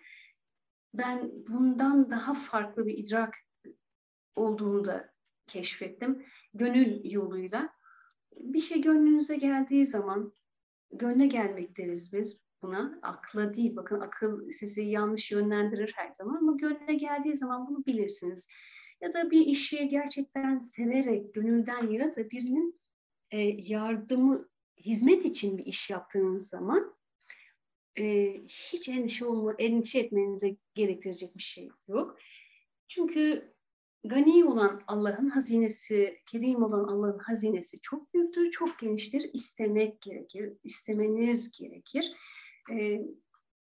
[0.93, 3.37] ben bundan daha farklı bir idrak
[4.35, 5.13] olduğunu da
[5.47, 6.25] keşfettim.
[6.53, 7.69] Gönül yoluyla.
[8.37, 10.33] Bir şey gönlünüze geldiği zaman,
[10.91, 12.99] gönle gelmek deriz biz buna.
[13.01, 13.75] Akla değil.
[13.75, 18.49] Bakın akıl sizi yanlış yönlendirir her zaman ama gönlüne geldiği zaman bunu bilirsiniz.
[19.01, 22.81] Ya da bir işi gerçekten severek, gönülden ya da birinin
[23.31, 24.49] e, yardımı,
[24.85, 26.95] hizmet için bir iş yaptığınız zaman
[27.99, 32.17] e, hiç endişe olma, endişe etmenize gerektirecek bir şey yok.
[32.87, 33.47] Çünkü
[34.03, 39.29] gani olan Allah'ın hazinesi, kerim olan Allah'ın hazinesi çok büyüktür, çok geniştir.
[39.33, 42.13] İstemek gerekir, istemeniz gerekir.
[42.71, 43.01] E,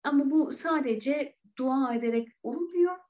[0.02, 3.05] ama bu sadece dua ederek olmuyor.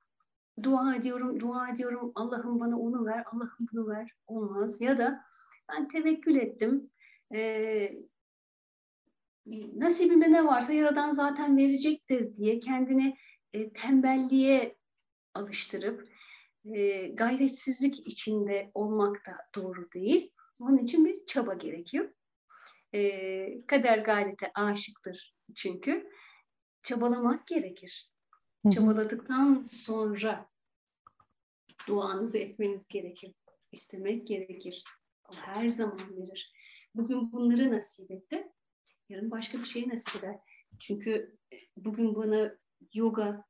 [0.63, 4.81] Dua ediyorum, dua ediyorum, Allah'ım bana onu ver, Allah'ım bunu ver, olmaz.
[4.81, 5.25] Ya da
[5.69, 6.91] ben tevekkül ettim,
[7.35, 7.91] e,
[9.77, 13.17] nasibimde ne varsa Yaradan zaten verecektir diye kendini
[13.53, 14.77] e, tembelliğe
[15.35, 16.09] alıştırıp
[16.75, 20.33] e, gayretsizlik içinde olmak da doğru değil.
[20.59, 22.11] Onun için bir çaba gerekiyor.
[22.95, 26.11] E, kader gayrete aşıktır çünkü
[26.83, 28.11] çabalamak gerekir.
[28.67, 28.71] Hı.
[28.71, 30.51] Çabaladıktan sonra
[31.89, 33.35] duanızı etmeniz gerekir.
[33.73, 34.85] İstemek gerekir.
[35.29, 36.53] O her zaman verir.
[36.95, 38.53] Bugün bunları nasip etti.
[39.09, 40.37] Yarın başka bir şey nasip eder.
[40.81, 42.59] Çünkü e, bugün bana
[42.95, 43.45] yoga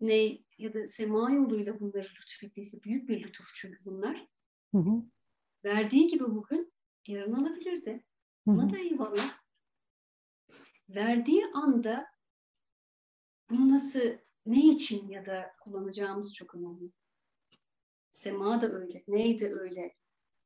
[0.00, 4.26] ne ya da sema yoluyla bunları lütfettiyse büyük bir lütuf çünkü bunlar.
[4.74, 5.02] Hı hı.
[5.64, 6.72] Verdiği gibi bugün
[7.06, 8.04] yarın alabilirdi.
[8.46, 9.40] Buna da eyvallah
[10.94, 12.06] verdiği anda
[13.50, 14.00] bunu nasıl,
[14.46, 16.90] ne için ya da kullanacağımız çok önemli.
[18.10, 19.94] Sema da öyle, ney de öyle,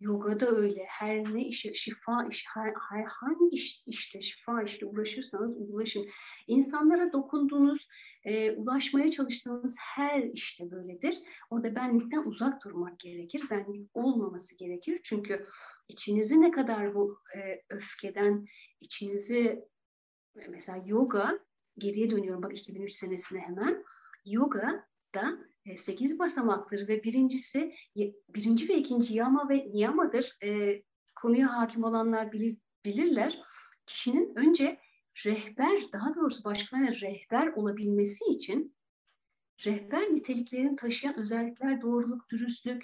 [0.01, 0.85] Yoga da öyle.
[0.89, 6.07] Her ne işe, şifa iş, her, herhangi iş, işte şifa işle uğraşırsanız ulaşın.
[6.47, 7.89] İnsanlara dokunduğunuz,
[8.25, 11.19] e, ulaşmaya çalıştığınız her işte böyledir.
[11.51, 13.43] Orada benlikten uzak durmak gerekir.
[13.51, 15.01] Benlik olmaması gerekir.
[15.05, 15.47] Çünkü
[15.89, 18.47] içinizi ne kadar bu e, öfkeden,
[18.81, 19.65] içinizi
[20.49, 21.39] mesela yoga,
[21.79, 23.85] geriye dönüyorum bak 2003 senesine hemen.
[24.25, 25.39] Yoga da
[25.77, 27.75] 8 e, basamaktır ve birincisi
[28.29, 30.37] birinci ve ikinci yama ve niyamadır.
[30.43, 30.83] E,
[31.17, 33.41] konuya hakim olanlar bilir, bilirler.
[33.87, 34.81] Kişinin önce
[35.27, 38.77] rehber, daha doğrusu başkalarına rehber olabilmesi için
[39.67, 42.83] rehber niteliklerini taşıyan özellikler, doğruluk, dürüstlük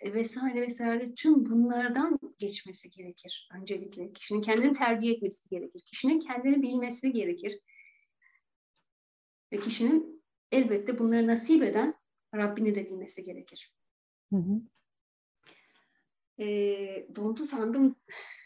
[0.00, 4.12] e, vesaire vesaire tüm bunlardan geçmesi gerekir öncelikle.
[4.12, 5.80] Kişinin kendini terbiye etmesi gerekir.
[5.86, 7.58] Kişinin kendini bilmesi gerekir.
[9.52, 11.94] Ve kişinin elbette bunları nasip eden
[12.34, 13.74] Rabbini de bilmesi gerekir.
[14.32, 14.60] Hı hı.
[16.38, 16.46] E,
[17.16, 17.96] dondu sandım.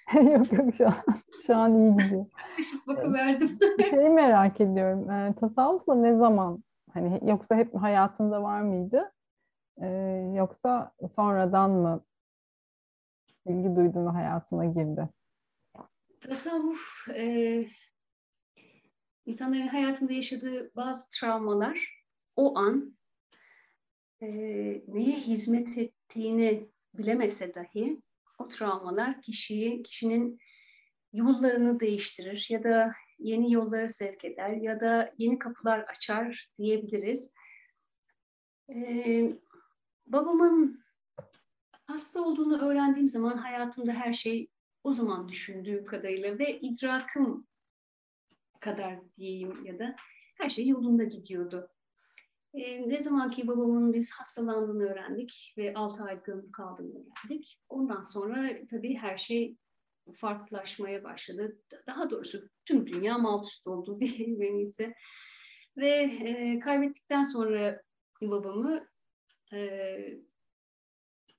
[0.14, 0.94] yok yok şu an,
[1.46, 2.26] şu an iyi gidiyor.
[2.58, 3.48] Işık bakıverdim.
[3.90, 5.10] Şeyi merak ediyorum.
[5.10, 6.64] E, tasavvufla ne zaman?
[6.92, 9.12] Hani yoksa hep hayatında var mıydı?
[9.82, 9.86] E,
[10.36, 12.04] yoksa sonradan mı
[13.46, 15.08] ilgi duydun ve hayatına girdi?
[16.20, 17.64] Tasavvuf e,
[19.26, 22.04] insanların hayatında yaşadığı bazı travmalar
[22.36, 22.96] o an
[24.22, 24.26] e,
[24.88, 28.02] neye hizmet ettiğini bilemese dahi
[28.38, 30.38] o travmalar kişiyi, kişinin
[31.12, 37.34] yollarını değiştirir ya da yeni yollara sevk eder ya da yeni kapılar açar diyebiliriz.
[38.70, 39.36] Ee,
[40.06, 40.84] babamın
[41.86, 44.48] hasta olduğunu öğrendiğim zaman hayatımda her şey
[44.84, 47.46] o zaman düşündüğüm kadarıyla ve idrakım
[48.60, 49.96] kadar diyeyim ya da
[50.38, 51.70] her şey yolunda gidiyordu.
[52.54, 57.60] E, ne zaman ki babamın biz hastalandığını öğrendik ve 6 ay gömülü kaldığını öğrendik.
[57.68, 59.56] Ondan sonra tabii her şey
[60.12, 61.58] farklılaşmaya başladı.
[61.86, 64.94] Daha doğrusu tüm dünya malt üstü oldu diyelim en iyisi.
[65.76, 67.82] Ve e, kaybettikten sonra
[68.22, 68.86] babamı
[69.52, 69.98] e,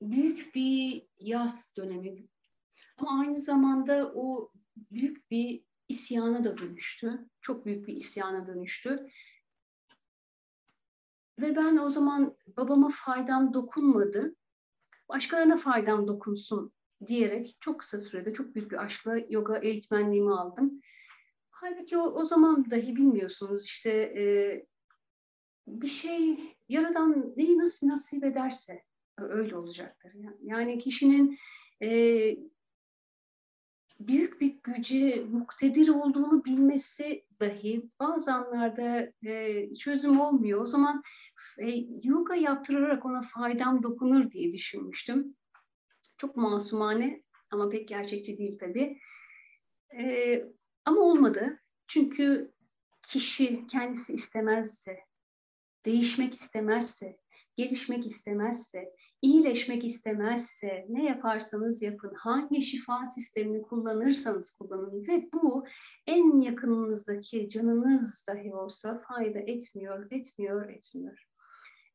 [0.02, 2.28] büyük bir yaz dönemi
[2.98, 7.26] ama aynı zamanda o büyük bir isyana da dönüştü.
[7.42, 9.08] Çok büyük bir isyana dönüştü.
[11.40, 14.36] Ve ben o zaman babama faydam dokunmadı,
[15.10, 16.72] başkalarına faydam dokunsun
[17.08, 20.82] diyerek çok kısa sürede çok büyük bir aşkla yoga eğitmenliğimi aldım.
[21.50, 24.24] Halbuki o, o zaman dahi bilmiyorsunuz işte e,
[25.68, 26.38] bir şey
[26.70, 28.84] yaradan neyi nasıl nasip ederse
[29.18, 30.12] öyle olacaktır.
[30.14, 31.38] Yani, yani kişinin
[31.82, 31.90] e,
[34.00, 40.62] büyük bir güce muktedir olduğunu bilmesi dahi bazı anlarda e, çözüm olmuyor.
[40.62, 41.04] O zaman
[41.60, 41.70] e,
[42.04, 45.36] yoga yaptırarak ona faydam dokunur diye düşünmüştüm.
[46.18, 48.98] Çok masumane ama pek gerçekçi değil tabii.
[50.00, 50.44] E,
[50.86, 51.60] ama olmadı.
[51.88, 52.52] Çünkü
[53.02, 55.00] kişi kendisi istemezse,
[55.86, 57.18] değişmek istemezse,
[57.56, 65.66] gelişmek istemezse, iyileşmek istemezse ne yaparsanız yapın, hangi şifa sistemini kullanırsanız kullanın ve bu
[66.08, 71.24] en yakınınızdaki canınız dahi olsa fayda etmiyor, etmiyor, etmiyor.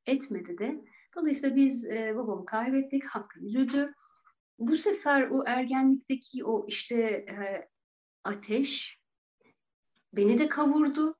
[0.07, 0.85] Etmedi de.
[1.17, 3.95] Dolayısıyla biz e, babamı kaybettik, hakkı yürüdü.
[4.59, 7.69] Bu sefer o ergenlikteki o işte e,
[8.25, 8.99] ateş
[10.13, 11.17] beni de kavurdu,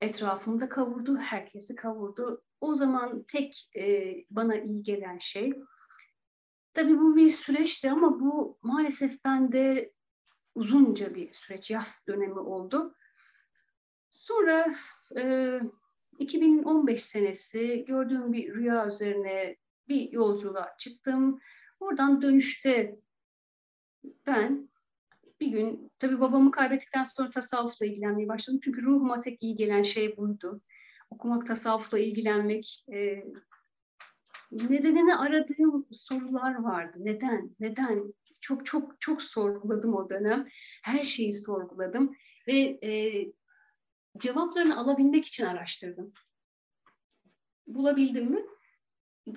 [0.00, 2.42] etrafımda kavurdu, herkesi kavurdu.
[2.64, 5.52] O zaman tek e, bana iyi gelen şey,
[6.74, 9.92] tabii bu bir süreçti ama bu maalesef bende
[10.54, 12.94] uzunca bir süreç, yaz dönemi oldu.
[14.10, 14.74] Sonra
[15.16, 15.60] e,
[16.18, 19.56] 2015 senesi gördüğüm bir rüya üzerine
[19.88, 21.40] bir yolculuğa çıktım.
[21.80, 22.96] Oradan dönüşte
[24.26, 24.68] ben
[25.40, 28.60] bir gün, tabii babamı kaybettikten sonra tasavvufla ilgilenmeye başladım.
[28.64, 30.62] Çünkü ruhuma tek iyi gelen şey buydu
[31.14, 33.24] okumak, tasavvufla ilgilenmek, e,
[34.52, 36.98] nedenini aradığım sorular vardı.
[37.00, 37.50] Neden?
[37.60, 38.14] Neden?
[38.40, 40.48] Çok çok çok sorguladım o dönem.
[40.82, 42.16] Her şeyi sorguladım
[42.48, 43.24] ve e,
[44.18, 46.12] cevaplarını alabilmek için araştırdım.
[47.66, 48.44] Bulabildim mi?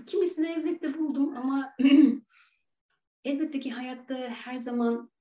[0.06, 1.76] Kimisini elbette buldum ama
[3.24, 5.12] elbette ki hayatta her zaman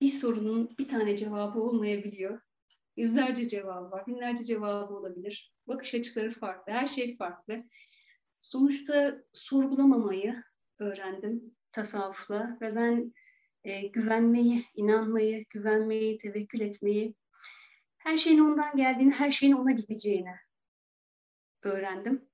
[0.00, 2.47] bir sorunun bir tane cevabı olmayabiliyor.
[2.98, 5.52] Yüzlerce cevabı var, binlerce cevabı olabilir.
[5.66, 7.64] Bakış açıları farklı, her şey farklı.
[8.40, 10.42] Sonuçta sorgulamamayı
[10.78, 13.14] öğrendim tasavvufla ve ben
[13.64, 17.14] e, güvenmeyi, inanmayı, güvenmeyi, tevekkül etmeyi,
[17.98, 20.34] her şeyin ondan geldiğini, her şeyin ona gideceğini
[21.62, 22.28] öğrendim.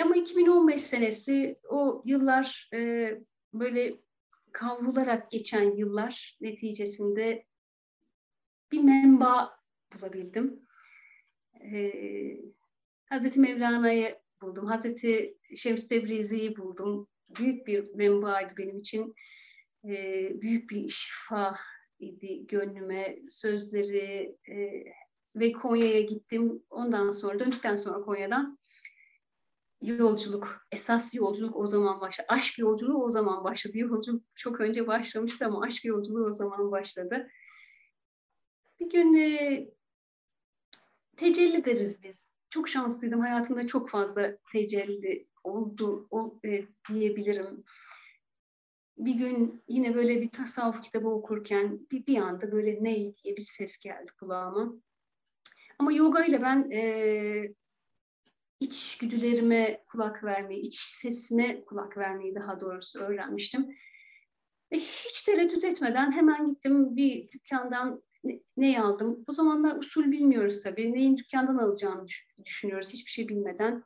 [0.00, 3.10] Ama 2015 senesi o yıllar e,
[3.52, 3.94] böyle
[4.52, 7.44] kavrularak geçen yıllar neticesinde
[8.72, 9.58] bir menba
[9.94, 10.60] bulabildim.
[11.60, 12.40] Ee,
[13.06, 14.66] Hazreti Mevlana'yı buldum.
[14.66, 17.08] Hazreti Şems Tebrizi'yi buldum.
[17.38, 19.14] Büyük bir menbaaydı benim için.
[19.84, 21.56] Ee, büyük bir şifa
[21.98, 23.18] idi gönlüme.
[23.28, 24.84] Sözleri e,
[25.36, 26.62] ve Konya'ya gittim.
[26.70, 28.58] Ondan sonra döndükten sonra Konya'dan
[29.80, 32.26] yolculuk, esas yolculuk o zaman başladı.
[32.30, 33.78] Aşk yolculuğu o zaman başladı.
[33.78, 37.28] Yolculuk çok önce başlamıştı ama aşk yolculuğu o zaman başladı.
[38.84, 39.66] Bir gün e,
[41.16, 42.34] tecelli deriz biz.
[42.50, 43.20] Çok şanslıydım.
[43.20, 47.64] Hayatımda çok fazla tecelli oldu o, e, diyebilirim.
[48.98, 53.42] Bir gün yine böyle bir tasavvuf kitabı okurken bir, bir anda böyle ne diye bir
[53.42, 54.74] ses geldi kulağıma.
[55.78, 57.54] Ama yoga ile ben e,
[58.60, 63.76] iç güdülerime kulak vermeyi, iç sesime kulak vermeyi daha doğrusu öğrenmiştim.
[64.72, 69.24] Ve hiç tereddüt etmeden hemen gittim bir dükkandan ne, neyi aldım.
[69.28, 70.92] O zamanlar usul bilmiyoruz tabii.
[70.92, 72.06] Neyin dükkandan alacağını
[72.44, 73.84] düşünüyoruz hiçbir şey bilmeden.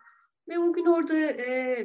[0.48, 1.79] Ve o gün orada e,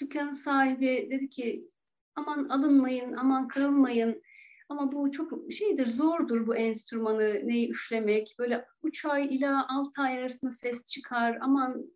[0.00, 1.68] dükkanın sahibi dedi ki
[2.14, 4.22] aman alınmayın, aman kırılmayın.
[4.68, 8.34] Ama bu çok şeydir, zordur bu enstrümanı neyi üflemek.
[8.38, 11.38] Böyle 3 ay ila 6 ay arasında ses çıkar.
[11.40, 11.92] Aman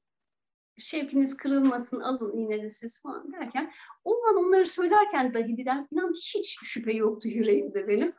[0.78, 3.72] şevkiniz kırılmasın, alın yine siz falan derken
[4.04, 8.12] o an onları söylerken dahi dilen inan hiç şüphe yoktu yüreğimde benim.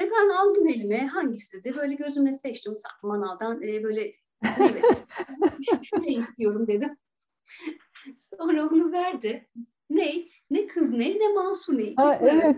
[0.00, 1.76] Ve ben aldım elime hangisi dedi.
[1.76, 4.12] Böyle gözümle seçtim sanki manavdan e, böyle
[4.58, 4.80] meyve
[5.70, 6.96] şu, şu ne istiyorum dedim.
[8.16, 9.48] Sonra onu verdi.
[9.90, 10.14] Ne?
[10.50, 11.18] Ne kız ne?
[11.18, 11.94] Ne Mansur ne?
[11.96, 12.56] Ha, evet.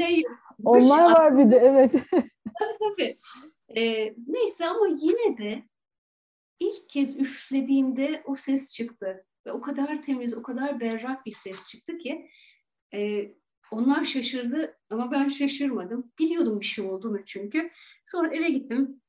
[0.00, 0.22] Ne?
[0.64, 1.92] Onlar var bir de evet.
[2.58, 3.14] tabii tabii.
[3.76, 5.64] Ee, neyse ama yine de
[6.60, 9.24] ilk kez üflediğimde o ses çıktı.
[9.46, 12.28] Ve o kadar temiz, o kadar berrak bir ses çıktı ki
[12.94, 13.28] e,
[13.70, 16.12] onlar şaşırdı ama ben şaşırmadım.
[16.18, 17.70] Biliyordum bir şey olduğunu çünkü.
[18.04, 19.00] Sonra eve gittim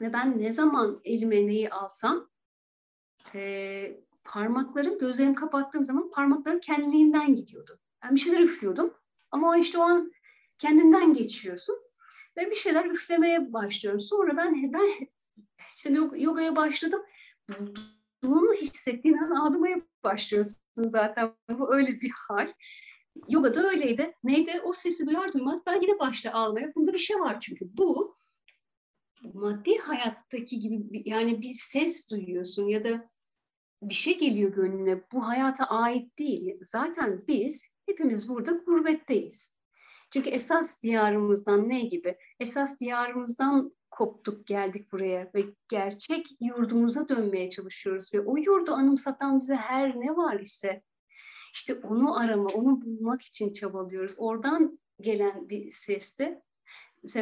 [0.00, 2.30] ve ben ne zaman elime neyi alsam
[3.34, 7.80] e, parmaklarım, gözlerimi kapattığım zaman parmaklarım kendiliğinden gidiyordu.
[8.04, 8.94] Ben bir şeyler üflüyordum
[9.30, 10.12] ama işte o an
[10.58, 11.76] kendinden geçiyorsun
[12.36, 14.00] ve bir şeyler üflemeye başlıyorum.
[14.00, 14.88] Sonra ben ben
[15.74, 17.02] şimdi yogaya başladım.
[18.22, 21.34] Bulduğunu hissettiğin an ağlamaya başlıyorsun zaten.
[21.50, 22.48] Bu öyle bir hal.
[23.28, 24.14] Yoga da öyleydi.
[24.24, 24.60] Neydi?
[24.64, 26.72] O sesi duyar duymaz ben yine başla ağlamaya.
[26.76, 27.76] Bunda bir şey var çünkü.
[27.76, 28.16] Bu
[29.34, 33.08] maddi hayattaki gibi yani bir ses duyuyorsun ya da
[33.82, 35.02] bir şey geliyor gönlüne.
[35.12, 36.58] Bu hayata ait değil.
[36.60, 39.58] Zaten biz hepimiz burada gurbetteyiz.
[40.12, 42.16] Çünkü esas diyarımızdan ne gibi?
[42.40, 49.54] Esas diyarımızdan koptuk geldik buraya ve gerçek yurdumuza dönmeye çalışıyoruz ve o yurdu anımsatan bize
[49.54, 50.82] her ne var ise
[51.52, 54.14] işte onu arama, onu bulmak için çabalıyoruz.
[54.18, 56.42] Oradan gelen bir seste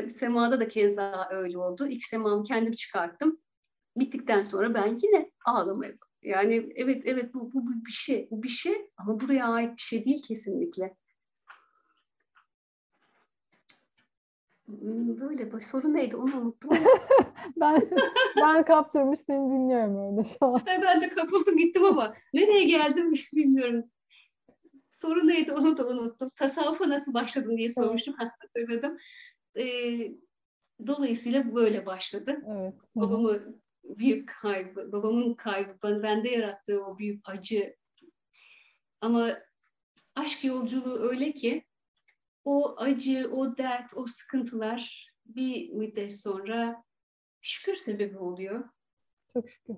[0.08, 1.86] semada da keza öyle oldu.
[1.86, 3.40] İlk semamı kendim çıkarttım.
[3.96, 8.48] Bittikten sonra ben yine ağlamaya yani evet evet bu, bu, bu bir şey, bu bir
[8.48, 10.96] şey ama buraya ait bir şey değil kesinlikle.
[14.66, 16.70] Hmm, böyle soru neydi onu unuttum.
[17.56, 17.90] ben
[18.36, 20.60] ben kaptırmış seni dinliyorum öyle şu an.
[20.66, 23.84] Ben de kapıldım gittim ama nereye geldim bilmiyorum.
[24.96, 26.28] Soru neydi onu da unuttum.
[26.37, 28.14] Tasavvufa nasıl başladın diye sormuştum.
[28.22, 28.32] Evet.
[28.38, 28.98] Hatırladım.
[29.56, 30.12] Ee,
[30.87, 32.37] dolayısıyla böyle başladı.
[32.48, 32.74] Evet.
[32.94, 33.54] Babamı
[33.85, 37.76] büyük kaybı, babamın kaybı, bende yarattığı o büyük acı.
[39.00, 39.38] Ama
[40.14, 41.64] aşk yolculuğu öyle ki
[42.44, 46.85] o acı, o dert, o sıkıntılar bir müddet sonra
[47.40, 48.68] şükür sebebi oluyor.
[49.32, 49.76] Çok şükür.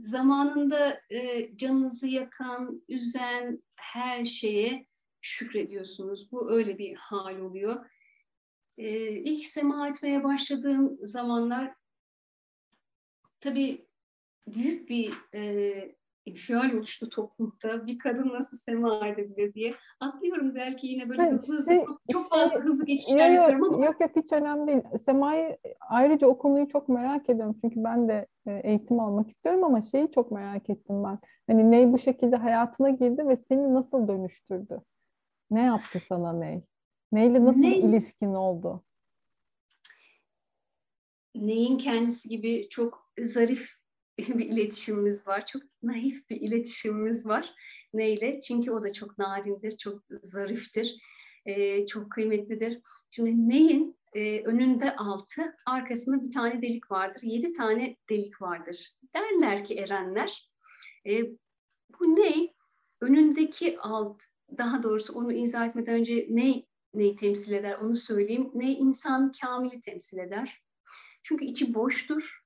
[0.00, 4.86] Zamanında e, canınızı yakan, üzen her şeye
[5.20, 6.32] şükrediyorsunuz.
[6.32, 7.86] Bu öyle bir hal oluyor.
[8.78, 11.74] E, ilk sema etmeye başladığım zamanlar
[13.40, 13.86] tabii
[14.46, 17.86] büyük bir e, infial oluştu toplumda.
[17.86, 19.74] Bir kadın nasıl sema edebilir diye.
[20.00, 23.36] Atlıyorum belki yine böyle ben hızlı hızlı şey, çok, çok şey, fazla hızlı geçişler yok,
[23.36, 23.86] yapıyorum ama.
[23.86, 24.98] Yok yok hiç önemli değil.
[25.04, 27.56] Sema'yı ayrıca o konuyu çok merak ediyorum.
[27.60, 31.18] Çünkü ben de e, eğitim almak istiyorum ama şeyi çok merak ettim ben.
[31.46, 34.80] Hani Ney bu şekilde hayatına girdi ve seni nasıl dönüştürdü?
[35.50, 36.62] Ne yaptı sana Ney?
[37.12, 37.80] Neyle nasıl Ney?
[37.80, 38.82] ilişkin oldu?
[41.34, 43.79] Ney'in kendisi gibi çok zarif
[44.38, 45.46] bir iletişimimiz var.
[45.46, 47.54] Çok naif bir iletişimimiz var.
[47.94, 48.40] Neyle?
[48.40, 50.96] Çünkü o da çok narindir, çok zariftir,
[51.46, 52.80] e, çok kıymetlidir.
[53.10, 57.20] Şimdi neyin e, önünde altı, arkasında bir tane delik vardır.
[57.22, 58.90] Yedi tane delik vardır.
[59.14, 60.50] Derler ki erenler.
[61.06, 61.22] E,
[62.00, 62.54] bu ney?
[63.00, 64.22] Önündeki alt,
[64.58, 66.62] daha doğrusu onu izah etmeden önce ne
[66.94, 68.50] neyi temsil eder onu söyleyeyim.
[68.54, 70.62] Ney insan kamili temsil eder.
[71.22, 72.40] Çünkü içi boştur.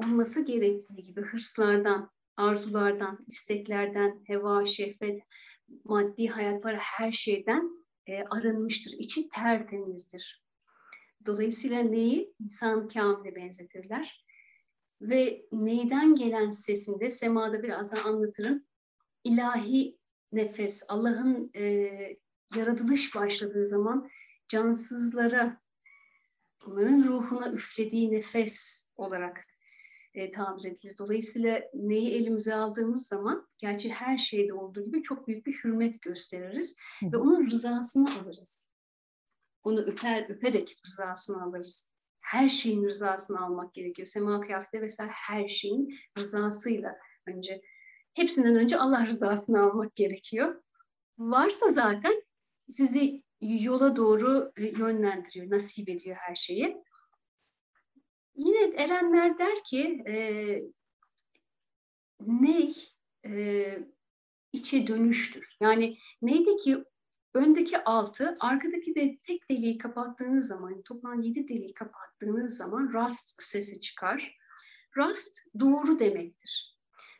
[0.00, 5.22] Olması gerektiği gibi hırslardan, arzulardan, isteklerden, heva, şehvet,
[5.84, 8.92] maddi hayat, para her şeyden e, arınmıştır.
[8.98, 10.42] İçi tertemizdir.
[11.26, 14.24] Dolayısıyla neyi insan kamile benzetirler.
[15.00, 18.64] Ve neyden gelen sesinde semada birazdan anlatırım.
[19.24, 19.98] İlahi
[20.32, 21.62] nefes, Allah'ın e,
[22.56, 24.08] yaratılış başladığı zaman
[24.48, 25.60] cansızlara,
[26.66, 29.49] onların ruhuna üflediği nefes olarak
[30.14, 30.98] e, tabir edilir.
[30.98, 36.76] Dolayısıyla neyi elimize aldığımız zaman, gerçi her şeyde olduğu gibi çok büyük bir hürmet gösteririz
[37.02, 38.74] ve onun rızasını alırız.
[39.62, 41.94] Onu öper, öperek rızasını alırız.
[42.20, 44.06] Her şeyin rızasını almak gerekiyor.
[44.06, 46.96] Sema kıyafette vesaire her şeyin rızasıyla
[47.26, 47.62] önce.
[48.14, 50.62] Hepsinden önce Allah rızasını almak gerekiyor.
[51.18, 52.22] Varsa zaten
[52.68, 56.76] sizi yola doğru e, yönlendiriyor, nasip ediyor her şeyi.
[58.40, 60.14] Yine erenler der ki e,
[62.20, 62.74] ney
[63.26, 63.32] e,
[64.52, 65.56] içe dönüştür.
[65.60, 66.84] Yani neydi ki
[67.34, 73.80] öndeki altı, arkadaki de tek deliği kapattığınız zaman, toplam yedi deliği kapattığınız zaman rast sesi
[73.80, 74.36] çıkar.
[74.96, 76.78] Rast doğru demektir.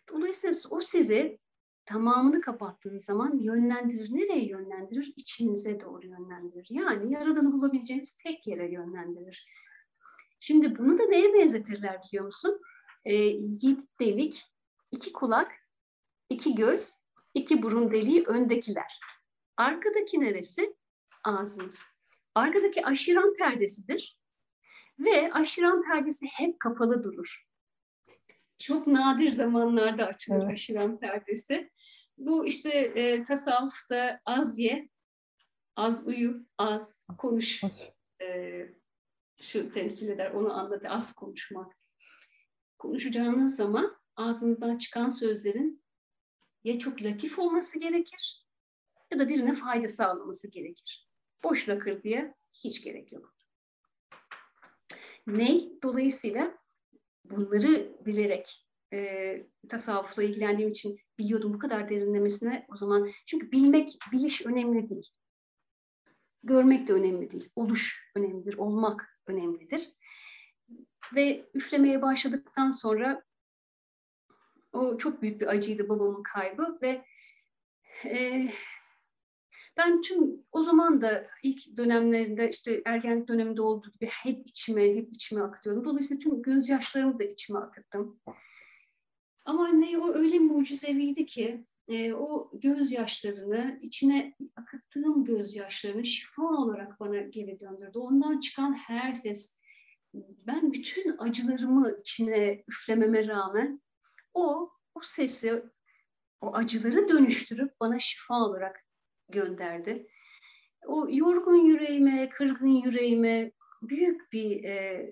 [0.08, 1.38] Dolayısıyla o sizi
[1.84, 4.08] tamamını kapattığınız zaman yönlendirir.
[4.12, 5.12] Nereye yönlendirir?
[5.16, 6.66] İçinize doğru yönlendirir.
[6.70, 9.46] Yani Yaradan'ı bulabileceğiniz tek yere yönlendirir.
[10.40, 12.60] Şimdi bunu da neye benzetirler biliyor musun?
[13.04, 14.42] E, yedi delik,
[14.90, 15.52] iki kulak,
[16.30, 16.94] iki göz,
[17.34, 19.00] iki burun deliği öndekiler.
[19.56, 20.76] Arkadaki neresi?
[21.24, 21.82] Ağzımız.
[22.34, 24.18] Arkadaki aşiran perdesidir.
[24.98, 27.46] Ve aşiran perdesi hep kapalı durur.
[28.58, 30.52] Çok nadir zamanlarda açılır evet.
[30.52, 31.70] aşiran perdesi.
[32.18, 34.88] Bu işte e, tasavvufta az ye,
[35.76, 37.62] az uyu, az konuş
[38.22, 38.26] e,
[39.40, 41.76] şu temsil eder, onu anlat, az konuşmak.
[42.78, 45.84] Konuşacağınız zaman ağzınızdan çıkan sözlerin
[46.64, 48.46] ya çok latif olması gerekir
[49.12, 51.08] ya da birine fayda sağlaması gerekir.
[51.44, 52.34] Boş lakır diye
[52.64, 53.34] hiç gerek yok.
[55.26, 55.72] Ney?
[55.82, 56.58] Dolayısıyla
[57.24, 59.36] bunları bilerek e,
[59.68, 63.10] tasavvufla ilgilendiğim için biliyordum bu kadar derinlemesine o zaman.
[63.26, 65.08] Çünkü bilmek, biliş önemli değil.
[66.42, 67.48] Görmek de önemli değil.
[67.56, 69.88] Oluş önemlidir, olmak önemlidir.
[71.14, 73.22] Ve üflemeye başladıktan sonra
[74.72, 77.04] o çok büyük bir acıydı babamın kaybı ve
[78.04, 78.48] e,
[79.76, 85.12] ben tüm o zaman da ilk dönemlerinde işte ergenlik döneminde olduğu gibi hep içime hep
[85.12, 85.84] içime akıtıyordum.
[85.84, 88.20] Dolayısıyla tüm gözyaşlarımı da içime akıttım.
[89.44, 97.18] Ama anne o öyle mucizeviydi ki e, o gözyaşlarını, içine akıttığım gözyaşlarını şifa olarak bana
[97.18, 97.98] geri döndürdü.
[97.98, 99.60] Ondan çıkan her ses,
[100.14, 103.82] ben bütün acılarımı içine üflememe rağmen
[104.34, 105.62] o, o sesi,
[106.40, 108.84] o acıları dönüştürüp bana şifa olarak
[109.28, 110.06] gönderdi.
[110.86, 113.52] O yorgun yüreğime, kırgın yüreğime
[113.82, 115.10] büyük bir e,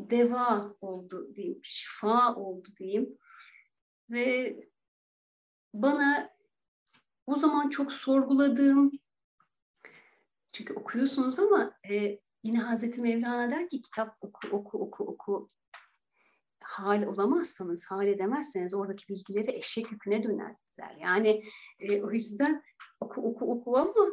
[0.00, 3.18] deva oldu diyeyim, şifa oldu diyeyim.
[4.10, 4.56] Ve
[5.74, 6.30] bana
[7.26, 8.92] o zaman çok sorguladığım,
[10.52, 15.50] çünkü okuyorsunuz ama e, yine Hazreti Mevlana der ki kitap oku, oku, oku, oku.
[16.64, 20.96] Hal olamazsanız, hal edemezseniz oradaki bilgileri eşek yüküne dönerler.
[21.00, 21.42] Yani
[21.78, 22.62] e, o yüzden
[23.00, 24.06] oku, oku, oku ama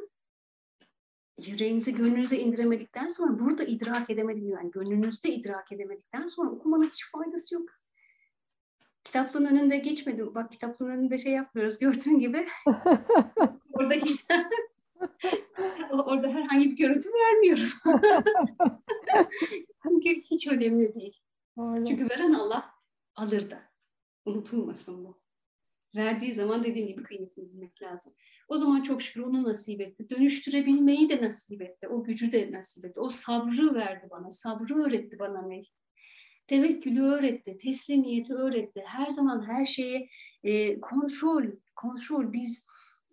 [1.47, 7.55] yüreğinize, gönlünüze indiremedikten sonra burada idrak edemedim yani gönlünüzde idrak edemedikten sonra okumanın hiç faydası
[7.55, 7.69] yok.
[9.03, 10.35] Kitaplığın önünde geçmedim.
[10.35, 12.47] Bak kitaplığın önünde şey yapmıyoruz gördüğün gibi.
[13.73, 14.25] orada hiç
[15.91, 17.69] orada herhangi bir görüntü vermiyorum.
[19.83, 21.19] Çünkü hiç önemli değil.
[21.57, 21.85] Öyle.
[21.85, 22.71] Çünkü veren Allah
[23.15, 23.61] alır da.
[24.25, 25.21] Unutulmasın bu.
[25.95, 28.13] Verdiği zaman dediğim gibi kıymetini bilmek lazım.
[28.47, 30.09] O zaman çok şükür onu nasip etti.
[30.09, 31.87] Dönüştürebilmeyi de nasip etti.
[31.87, 32.99] O gücü de nasip etti.
[32.99, 34.31] O sabrı verdi bana.
[34.31, 35.63] Sabrı öğretti bana ne?
[36.51, 37.57] Tevekkülü öğretti.
[37.57, 38.81] Teslimiyeti öğretti.
[38.85, 40.09] Her zaman her şeye
[40.43, 41.43] e, kontrol,
[41.75, 42.33] kontrol.
[42.33, 42.67] Biz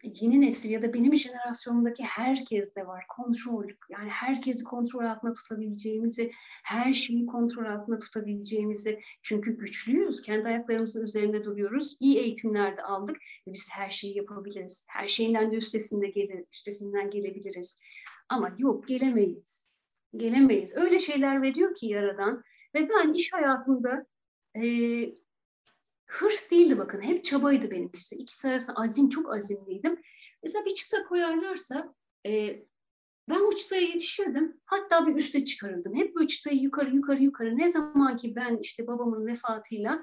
[0.04, 3.04] yeni nesil ya da benim jenerasyonumdaki herkes de var.
[3.08, 3.68] Kontrol.
[3.90, 6.32] Yani herkesi kontrol altında tutabileceğimizi,
[6.64, 9.00] her şeyi kontrol altında tutabileceğimizi.
[9.22, 10.22] Çünkü güçlüyüz.
[10.22, 11.96] Kendi ayaklarımızın üzerinde duruyoruz.
[12.00, 13.16] İyi eğitimler de aldık
[13.46, 14.86] ve biz her şeyi yapabiliriz.
[14.90, 17.80] Her şeyinden de üstesinde gelir, üstesinden gelebiliriz.
[18.28, 19.68] Ama yok gelemeyiz.
[20.16, 20.76] Gelemeyiz.
[20.76, 22.42] Öyle şeyler veriyor ki Yaradan.
[22.74, 24.06] Ve ben iş hayatımda
[24.56, 24.62] e,
[26.08, 27.00] Hırs değildi bakın.
[27.00, 28.16] Hep çabaydı benimkisi.
[28.16, 30.02] İkisi arasında azim, çok azimliydim.
[30.42, 31.94] Mesela bir çıta koyarlarsa
[32.26, 32.62] e,
[33.28, 34.60] ben uçtaya yetişirdim.
[34.64, 35.96] Hatta bir üste çıkarırdım.
[35.96, 37.58] Hep bu uçtayı yukarı yukarı yukarı.
[37.58, 40.02] Ne zaman ki ben işte babamın vefatıyla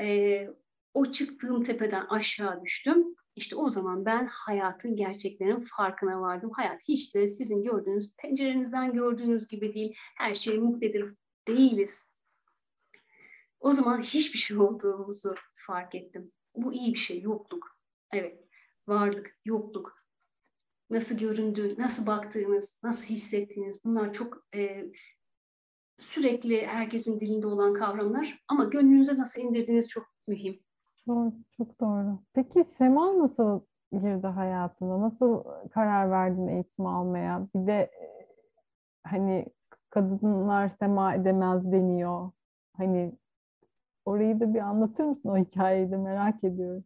[0.00, 0.48] e,
[0.94, 3.14] o çıktığım tepeden aşağı düştüm.
[3.36, 6.50] İşte o zaman ben hayatın gerçeklerinin farkına vardım.
[6.52, 9.94] Hayat hiç de sizin gördüğünüz, pencerenizden gördüğünüz gibi değil.
[10.16, 11.14] Her şey muktedir
[11.48, 12.12] değiliz.
[13.60, 16.32] O zaman hiçbir şey olduğumuzu fark ettim.
[16.54, 17.78] Bu iyi bir şey, yokluk.
[18.12, 18.44] Evet,
[18.86, 19.98] varlık, yokluk.
[20.90, 24.84] Nasıl göründü, nasıl baktığınız, nasıl hissettiğiniz bunlar çok e,
[25.98, 30.60] sürekli herkesin dilinde olan kavramlar ama gönlünüze nasıl indirdiğiniz çok mühim.
[31.56, 32.18] Çok doğru.
[32.34, 33.60] Peki Sema nasıl
[33.92, 35.00] girdi hayatına?
[35.00, 37.48] Nasıl karar verdin eğitim almaya?
[37.54, 38.28] Bir de e,
[39.02, 39.46] hani
[39.90, 42.30] kadınlar sema edemez deniyor.
[42.76, 43.12] Hani
[44.04, 46.84] orayı da bir anlatır mısın o hikayeyi de merak ediyorum.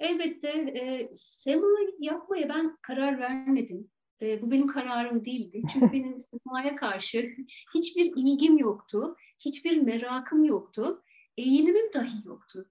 [0.00, 1.66] Elbette e, sema
[1.98, 3.90] yapmaya ben karar vermedim.
[4.22, 5.60] E, bu benim kararım değildi.
[5.72, 7.18] Çünkü benim semaya karşı
[7.74, 9.16] hiçbir ilgim yoktu.
[9.44, 11.02] Hiçbir merakım yoktu.
[11.36, 12.70] Eğilimim dahi yoktu.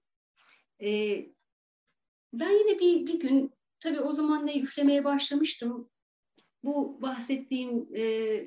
[0.82, 0.88] E,
[2.32, 5.90] ben yine bir, bir gün, tabii o zaman ne üflemeye başlamıştım.
[6.64, 8.42] Bu bahsettiğim e,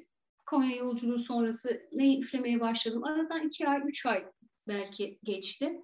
[0.53, 3.03] Konya yolculuğu sonrası neyi üflemeye başladım.
[3.03, 4.25] Aradan iki ay, üç ay
[4.67, 5.81] belki geçti.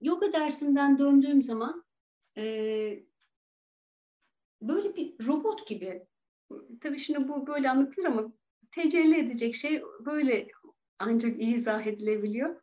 [0.00, 1.84] Yoga dersinden döndüğüm zaman
[2.36, 2.44] e,
[4.62, 6.06] böyle bir robot gibi,
[6.80, 8.32] tabii şimdi bu böyle anlatılır ama
[8.70, 10.48] tecelli edecek şey böyle
[10.98, 12.60] ancak izah edilebiliyor.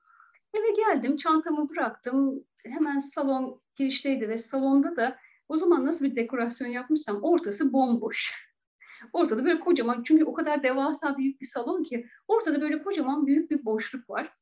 [0.53, 2.45] Eve geldim, çantamı bıraktım.
[2.65, 5.17] Hemen salon girişteydi ve salonda da
[5.49, 8.48] o zaman nasıl bir dekorasyon yapmışsam ortası bomboş.
[9.13, 13.51] Ortada böyle kocaman, çünkü o kadar devasa büyük bir salon ki ortada böyle kocaman büyük
[13.51, 14.33] bir boşluk var.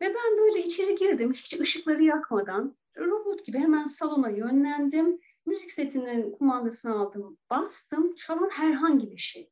[0.00, 2.76] Ve ben böyle içeri girdim, hiç ışıkları yakmadan.
[2.98, 5.20] Robot gibi hemen salona yönlendim.
[5.46, 8.14] Müzik setinin kumandasını aldım, bastım.
[8.14, 9.50] Çalan herhangi bir şey.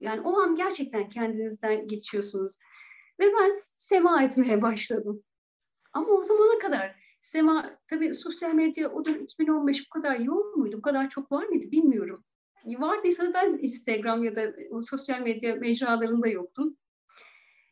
[0.00, 2.58] Yani o an gerçekten kendinizden geçiyorsunuz.
[3.20, 5.22] Ve ben sema etmeye başladım.
[5.92, 10.76] Ama o zamana kadar sema, tabii sosyal medya o da 2015 bu kadar yoğun muydu,
[10.76, 12.24] bu kadar çok var mıydı bilmiyorum.
[12.64, 14.52] Vardıysa ben Instagram ya da
[14.82, 16.76] sosyal medya mecralarında yoktum.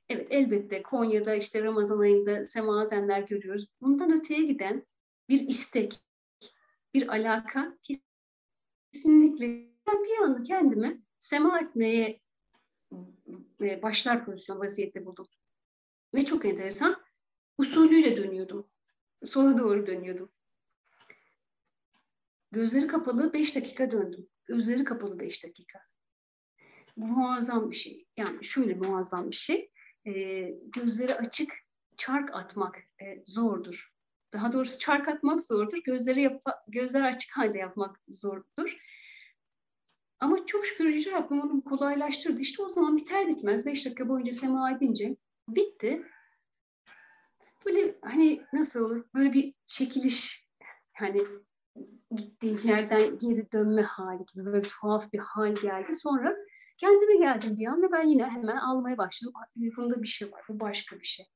[0.08, 3.66] Evet elbette Konya'da işte Ramazan ayında semazenler görüyoruz.
[3.80, 4.86] Bundan öteye giden
[5.28, 5.94] bir istek,
[6.94, 7.78] bir alaka
[8.92, 9.46] kesinlikle
[9.86, 12.20] ben bir anda kendimi sema etmeye
[13.60, 15.26] e, başlar pozisyon vaziyette buldum.
[16.14, 17.02] Ve çok enteresan
[17.58, 18.70] usulüyle dönüyordum.
[19.24, 20.32] Sola doğru dönüyordum.
[22.52, 24.28] Gözleri kapalı beş dakika döndüm.
[24.50, 25.78] Gözleri kapalı beş dakika.
[26.96, 28.06] Bu muazzam bir şey.
[28.16, 29.70] Yani şöyle muazzam bir şey.
[30.06, 30.12] E,
[30.50, 31.52] gözleri açık
[31.96, 33.92] çark atmak e, zordur.
[34.32, 35.78] Daha doğrusu çark atmak zordur.
[35.84, 38.76] Gözleri yap gözler açık halde yapmak zordur.
[40.20, 42.40] Ama çok şükür Yüce Rabbim onu kolaylaştırdı.
[42.40, 45.16] İşte o zaman biter bitmez beş dakika boyunca sema edince
[45.48, 46.02] bitti.
[47.66, 49.04] Böyle hani nasıl olur?
[49.14, 50.46] Böyle bir çekiliş
[50.92, 51.22] hani
[52.16, 55.94] gittiğin yerden geri dönme hali gibi böyle tuhaf bir hal geldi.
[55.94, 56.36] Sonra
[56.76, 59.32] kendime geldim bir an ve ben yine hemen almaya başladım.
[59.56, 61.26] Bunda bir şey var, bu başka bir şey.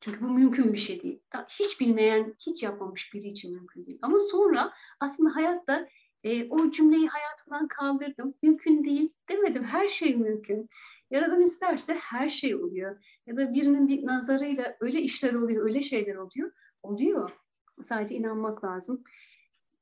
[0.00, 1.22] Çünkü bu mümkün bir şey değil.
[1.48, 3.98] Hiç bilmeyen, hiç yapmamış biri için mümkün değil.
[4.02, 5.88] Ama sonra aslında hayatta
[6.24, 8.34] e, o cümleyi hayatımdan kaldırdım.
[8.42, 9.64] Mümkün değil demedim.
[9.64, 10.68] Her şey mümkün.
[11.10, 13.20] Yaradan isterse her şey oluyor.
[13.26, 16.52] Ya da birinin bir nazarıyla öyle işler oluyor, öyle şeyler oluyor.
[16.82, 17.45] Oluyor.
[17.82, 19.04] Sadece inanmak lazım.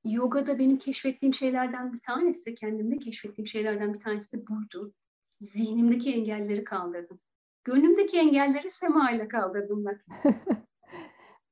[0.04, 4.92] Yoga'da benim keşfettiğim şeylerden bir tanesi, kendimde keşfettiğim şeylerden bir tanesi de buydu.
[5.40, 7.20] Zihnimdeki engelleri kaldırdım.
[7.64, 10.00] Gönlümdeki engelleri sema ile kaldırdım ben.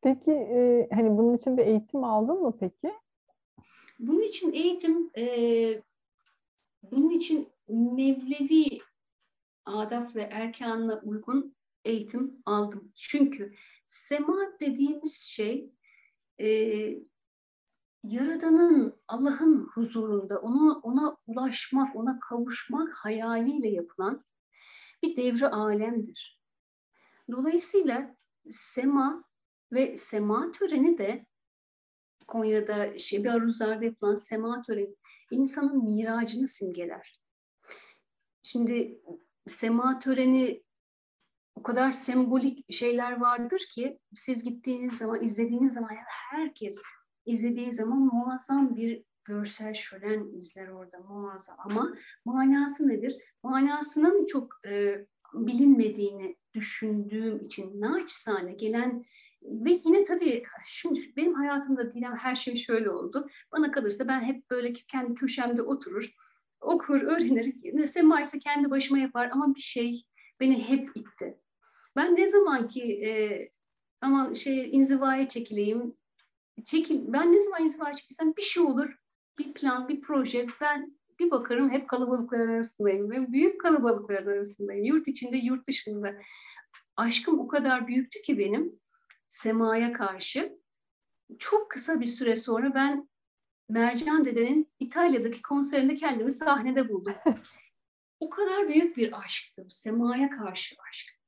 [0.02, 2.94] peki e, hani bunun için bir eğitim aldın mı peki?
[3.98, 5.82] Bunun için eğitim, e,
[6.82, 8.78] bunun için Mevlevi
[9.64, 12.92] adaf ve erkanına uygun eğitim aldım.
[12.94, 13.54] Çünkü
[13.86, 15.70] sema dediğimiz şey
[16.42, 16.48] e,
[18.04, 24.24] Yaradan'ın, Allah'ın huzurunda ona, ona ulaşmak, ona kavuşmak hayaliyle yapılan
[25.02, 26.40] bir devre alemdir.
[27.30, 28.16] Dolayısıyla
[28.48, 29.24] sema
[29.72, 31.26] ve sema töreni de
[32.28, 34.96] Konya'da Şebi Aruzlar'da yapılan sema töreni
[35.30, 37.20] insanın miracını simgeler.
[38.42, 39.02] Şimdi
[39.46, 40.62] sema töreni
[41.54, 45.90] o kadar sembolik şeyler vardır ki siz gittiğiniz zaman, izlediğiniz zaman
[46.30, 46.82] herkes
[47.26, 51.94] izlediği zaman muazzam bir görsel şölen izler orada muazzam ama
[52.24, 53.16] manası nedir?
[53.42, 59.04] Manasının çok e, bilinmediğini düşündüğüm için naçizane gelen
[59.42, 63.28] ve yine tabii şimdi benim hayatımda Didem her şey şöyle oldu.
[63.52, 66.14] Bana kalırsa ben hep böyle kendi köşemde oturur,
[66.60, 67.86] okur, öğrenir.
[67.86, 70.02] Sema ise kendi başıma yapar ama bir şey
[70.40, 71.38] beni hep itti.
[71.96, 73.12] Ben ne zaman ki e,
[74.00, 75.96] aman şey inzivaya çekileyim,
[76.64, 78.96] çekil, ben ne zaman inzivaya çekilsem bir şey olur,
[79.38, 84.84] bir plan, bir proje, ben bir bakarım hep kalabalıklar arasındayım ve büyük kalabalıklar arasındayım.
[84.84, 86.14] Yurt içinde, yurt dışında.
[86.96, 88.80] Aşkım o kadar büyüktü ki benim
[89.28, 90.58] semaya karşı.
[91.38, 93.08] Çok kısa bir süre sonra ben
[93.68, 97.14] Mercan Dede'nin İtalya'daki konserinde kendimi sahnede buldum.
[98.22, 99.66] o kadar büyük bir aşktı.
[99.68, 101.18] Semaya karşı aşk.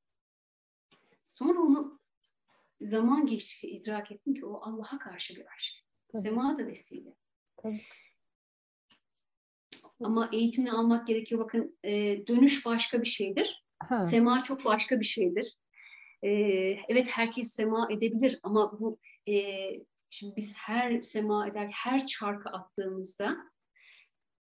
[1.22, 2.00] Sonra onu
[2.80, 5.74] zaman geçtikçe idrak ettim ki o Allah'a karşı bir aşk.
[6.12, 6.22] Tabii.
[6.22, 7.14] Sema da vesile.
[7.56, 7.82] Tabii.
[10.00, 11.40] Ama eğitimini almak gerekiyor.
[11.40, 13.64] Bakın e, dönüş başka bir şeydir.
[13.78, 14.00] Ha.
[14.00, 15.56] Sema çok başka bir şeydir.
[16.22, 16.30] E,
[16.88, 19.34] evet herkes sema edebilir ama bu e,
[20.10, 23.36] şimdi biz her sema eder, her çarkı attığımızda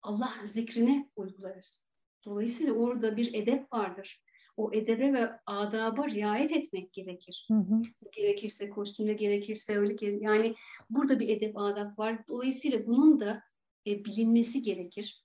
[0.02, 1.87] Allah zikrini uygularız.
[2.24, 4.22] Dolayısıyla orada bir edep vardır.
[4.56, 7.48] O edebe ve adaba riayet etmek gerekir.
[7.48, 7.82] Hı hı.
[8.12, 10.54] Gerekirse kostümde, gerekirse öyle yani
[10.90, 12.28] burada bir edep adap var.
[12.28, 13.42] Dolayısıyla bunun da
[13.86, 15.24] e, bilinmesi gerekir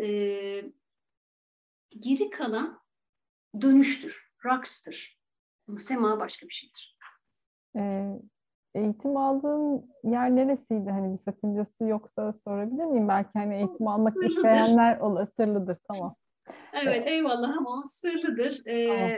[0.00, 0.06] e,
[1.98, 2.80] geri kalan
[3.60, 5.18] dönüştür, rakstır.
[5.68, 6.98] Ama sema başka bir şeydir.
[7.76, 7.80] E,
[8.74, 10.90] eğitim aldığın yer neresiydi?
[10.90, 13.08] Hani bir sakıncası yoksa sorabilir miyim?
[13.08, 14.36] Belki hani eğitim almak sırlıdır.
[14.36, 15.26] isteyenler olur.
[15.36, 16.14] Sırlıdır, tamam.
[16.72, 17.08] Evet, evet.
[17.08, 18.62] eyvallah ama sırlıdır.
[18.66, 19.10] Ee, tamam.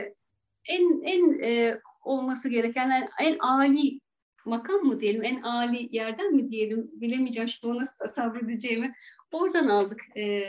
[0.69, 3.99] En en e, olması gereken en, en ali
[4.45, 8.93] makam mı diyelim, en ali yerden mi diyelim bilemeyeceğim şu nasıl tasavvur edeceğimi.
[9.31, 10.01] Oradan aldık.
[10.17, 10.43] E,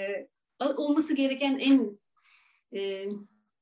[0.77, 1.99] olması gereken en
[2.75, 3.05] e,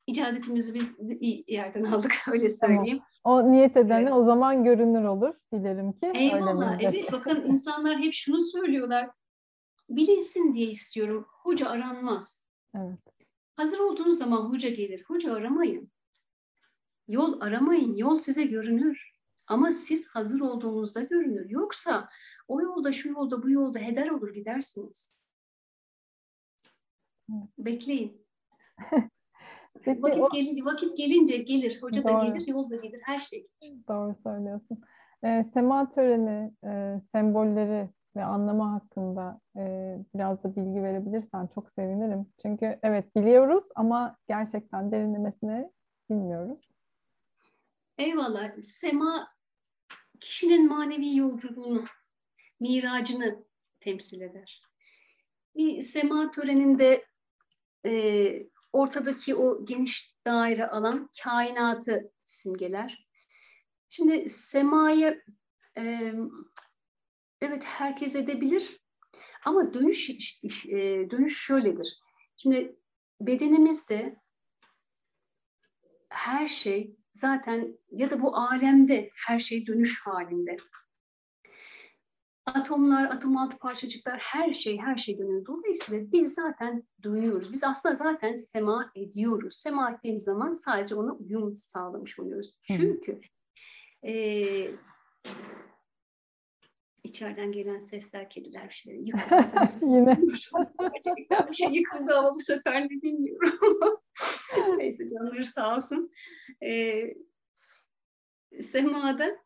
[0.07, 3.03] icazetimizi biz iyi yerden aldık öyle söyleyeyim.
[3.25, 3.47] Tamam.
[3.47, 4.13] O niyet edene evet.
[4.13, 6.13] o zaman görünür olur dilerim ki.
[6.15, 6.79] Eyvallah.
[6.83, 9.11] Evet bakın insanlar hep şunu söylüyorlar.
[9.89, 11.27] Bilinsin diye istiyorum.
[11.29, 12.49] Hoca aranmaz.
[12.75, 12.99] Evet.
[13.57, 15.05] Hazır olduğunuz zaman hoca gelir.
[15.09, 15.91] Hoca aramayın.
[17.09, 17.97] Yol aramayın.
[17.97, 19.13] Yol size görünür.
[19.47, 21.51] Ama siz hazır olduğunuzda görünür.
[21.51, 22.09] Yoksa
[22.49, 25.25] o yolda, şu yolda, bu yolda heder olur gidersiniz.
[27.59, 28.27] Bekleyin.
[29.87, 30.29] Peki, vakit, o...
[30.29, 31.83] gelince, vakit gelince gelir.
[31.83, 32.21] Hoca Doğru.
[32.21, 33.01] da gelir, yol da gelir.
[33.05, 33.47] Her şey
[33.89, 34.81] Doğru söylüyorsun.
[35.25, 42.27] E, sema töreni, e, sembolleri ve anlamı hakkında e, biraz da bilgi verebilirsen çok sevinirim.
[42.43, 45.71] Çünkü evet biliyoruz ama gerçekten derinlemesine
[46.11, 46.73] bilmiyoruz.
[47.99, 48.53] Eyvallah.
[48.61, 49.29] Sema
[50.21, 51.85] kişinin manevi yolculuğunu,
[52.61, 53.45] miracını
[53.81, 54.63] temsil eder.
[55.57, 57.05] Bir sema töreninde
[57.87, 57.93] e,
[58.73, 63.07] ortadaki o geniş daire alan kainatı simgeler.
[63.89, 65.23] Şimdi semayı
[65.79, 66.13] e,
[67.41, 68.81] evet herkes edebilir
[69.45, 70.11] ama dönüş
[70.69, 72.01] e, dönüş şöyledir.
[72.37, 72.77] Şimdi
[73.21, 74.17] bedenimizde
[76.09, 80.57] her şey zaten ya da bu alemde her şey dönüş halinde.
[82.47, 85.47] Atomlar, atom altı parçacıklar, her şey, her şey dönüyor.
[85.47, 87.53] Dolayısıyla biz zaten dönüyoruz.
[87.53, 89.57] Biz aslında zaten sema ediyoruz.
[89.57, 92.55] Sema ettiğimiz zaman sadece ona uyum sağlamış oluyoruz.
[92.63, 93.21] Çünkü
[94.07, 94.15] e,
[97.05, 99.51] içeriden gelen sesler, kediler bir şeyler yıkıldı.
[99.83, 100.19] Yine.
[100.81, 104.01] Gerçekten bir şey yıkıldı ama bu sefer ne bilmiyorum.
[104.79, 106.11] Neyse canları sağ olsun.
[106.65, 107.09] Ee,
[108.61, 109.46] Sema'da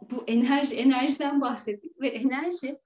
[0.00, 2.78] bu enerji enerjiden bahsettik ve enerji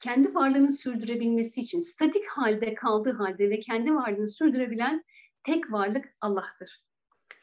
[0.00, 5.04] kendi varlığını sürdürebilmesi için statik halde kaldığı halde ve kendi varlığını sürdürebilen
[5.42, 6.82] tek varlık Allah'tır.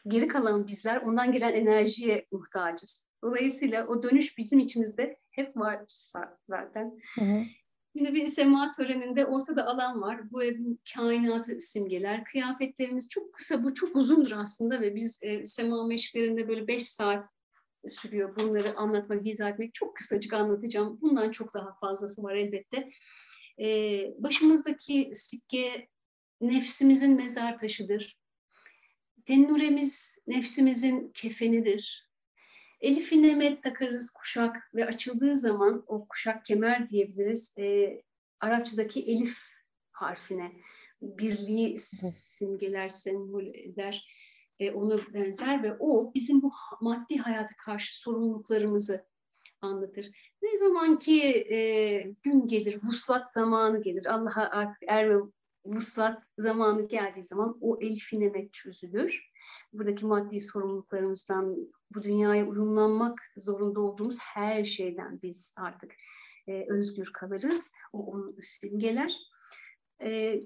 [0.08, 3.10] Geri kalan bizler ondan gelen enerjiye muhtacız.
[3.24, 5.82] Dolayısıyla o dönüş bizim içimizde hep var
[6.46, 7.00] zaten.
[7.20, 7.44] Hı hı.
[7.98, 10.32] Şimdi bir sema töreninde ortada alan var.
[10.32, 12.24] Bu evin kainatı simgeler.
[12.24, 17.26] Kıyafetlerimiz çok kısa, bu çok uzundur aslında ve biz e, sema meşklerinde böyle beş saat
[17.88, 18.36] sürüyor.
[18.36, 21.02] Bunları anlatmak, izah etmek çok kısacık anlatacağım.
[21.02, 22.90] Bundan çok daha fazlası var elbette.
[23.60, 23.66] E,
[24.18, 25.88] başımızdaki sikke
[26.42, 28.18] nefsimizin mezar taşıdır.
[29.26, 32.10] Tennuremiz nefsimizin kefenidir.
[32.82, 37.58] Elif-i Nemet takarız kuşak ve açıldığı zaman o kuşak kemer diyebiliriz.
[37.58, 38.02] E,
[38.40, 39.38] Arapçadaki elif
[39.92, 40.52] harfine
[41.02, 44.08] birliği simgeler, sembol eder.
[44.60, 46.52] E, onu benzer ve o bizim bu
[46.82, 49.06] maddi hayata karşı sorumluluklarımızı
[49.62, 50.06] anlatır.
[50.42, 51.22] Ne zaman ki
[51.54, 51.58] e,
[52.24, 55.22] gün gelir, vuslat zamanı gelir, Allah'a artık erme
[55.66, 59.34] vuslat zamanı geldiği zaman o elfinemet çözülür.
[59.74, 61.58] Buradaki maddi sorumluluklarımızdan,
[61.96, 65.92] bu dünyaya uyumlanmak zorunda olduğumuz her şeyden biz artık
[66.48, 67.72] e, özgür kalırız.
[67.94, 69.18] O onu simgeler.
[70.02, 70.42] E,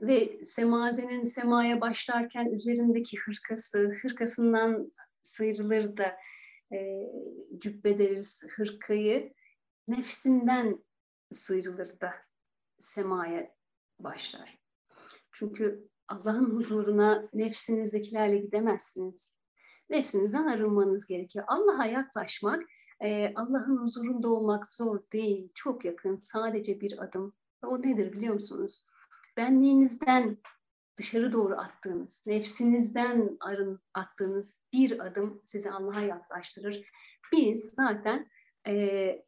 [0.00, 4.92] ve semazenin semaya başlarken üzerindeki hırkası, hırkasından
[5.22, 6.16] sıyrılır da
[6.72, 7.10] e,
[7.58, 9.34] cübbederiz hırkayı,
[9.88, 10.84] nefsinden
[11.32, 12.14] sıyrılır da
[12.78, 13.54] semaya
[14.00, 14.58] başlar.
[15.32, 19.34] Çünkü Allah'ın huzuruna nefsinizdekilerle gidemezsiniz.
[19.90, 21.44] Nefsinizden arınmanız gerekiyor.
[21.48, 22.64] Allah'a yaklaşmak,
[23.00, 27.32] e, Allah'ın huzurunda olmak zor değil, çok yakın, sadece bir adım.
[27.62, 28.84] O nedir biliyor musunuz?
[29.38, 30.38] Benliğinizden
[30.96, 36.90] dışarı doğru attığınız, nefsinizden arın attığınız bir adım sizi Allah'a yaklaştırır.
[37.32, 38.30] Biz zaten
[38.66, 39.24] e,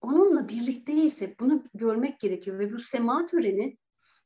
[0.00, 3.78] onunla birlikteyse bunu görmek gerekiyor ve bu sema töreni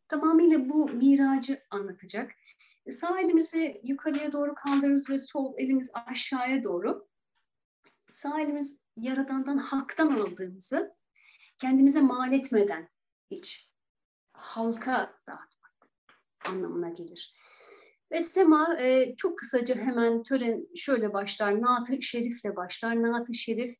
[0.08, 2.32] tamamıyla bu miracı anlatacak.
[2.88, 7.08] Sağ elimizi yukarıya doğru kaldırırız ve sol elimiz aşağıya doğru.
[8.10, 10.94] Sağ elimiz Yaradan'dan, Hak'tan aldığımızı
[11.58, 12.88] kendimize mal etmeden
[13.30, 13.71] hiç
[14.42, 15.88] halka dağıtmak
[16.48, 17.34] anlamına gelir.
[18.12, 21.62] Ve Sema e, çok kısaca hemen tören şöyle başlar.
[21.62, 23.02] Naat-ı Şerif'le başlar.
[23.02, 23.74] Naat-ı Şerif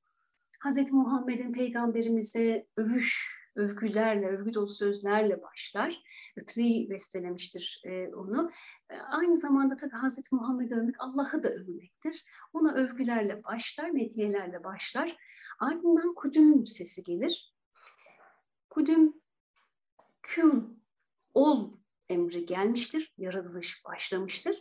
[0.65, 0.93] Hz.
[0.93, 6.03] Muhammed'in peygamberimize övüş, övgülerle, övgü dolu sözlerle başlar.
[6.37, 8.51] Itri bestelemiştir e, onu.
[8.91, 10.33] E, aynı zamanda tabii Hz.
[10.33, 12.25] Muhammed'i övmek Allah'ı da övmektir.
[12.53, 15.17] Ona övgülerle başlar, mediyelerle başlar.
[15.59, 17.55] Ardından kudüm sesi gelir.
[18.71, 19.22] Kudüm,
[20.23, 20.63] kül,
[21.35, 21.73] ol
[22.09, 23.15] emri gelmiştir.
[23.19, 24.57] Yaratılış başlamıştır.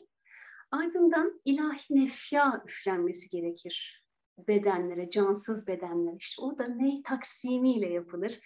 [0.71, 4.01] Ardından ilahi nefya üflenmesi gerekir
[4.47, 6.15] bedenlere, cansız bedenlere.
[6.19, 8.39] İşte o da ney taksimiyle yapılır.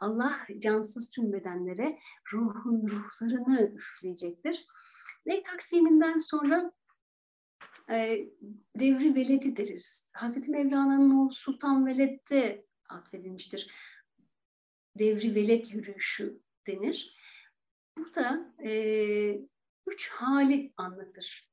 [0.00, 1.98] Allah cansız tüm bedenlere
[2.32, 4.66] ruhun ruhlarını üfleyecektir.
[5.26, 6.72] Ney taksiminden sonra
[7.90, 8.18] e,
[8.76, 10.12] devri veledi deriz.
[10.14, 13.70] Hazreti Mevlana'nın oğlu Sultan Veled de atfedilmiştir.
[14.98, 17.16] Devri veled yürüyüşü denir.
[17.98, 18.72] Bu da e,
[19.86, 21.50] üç hali anlatır.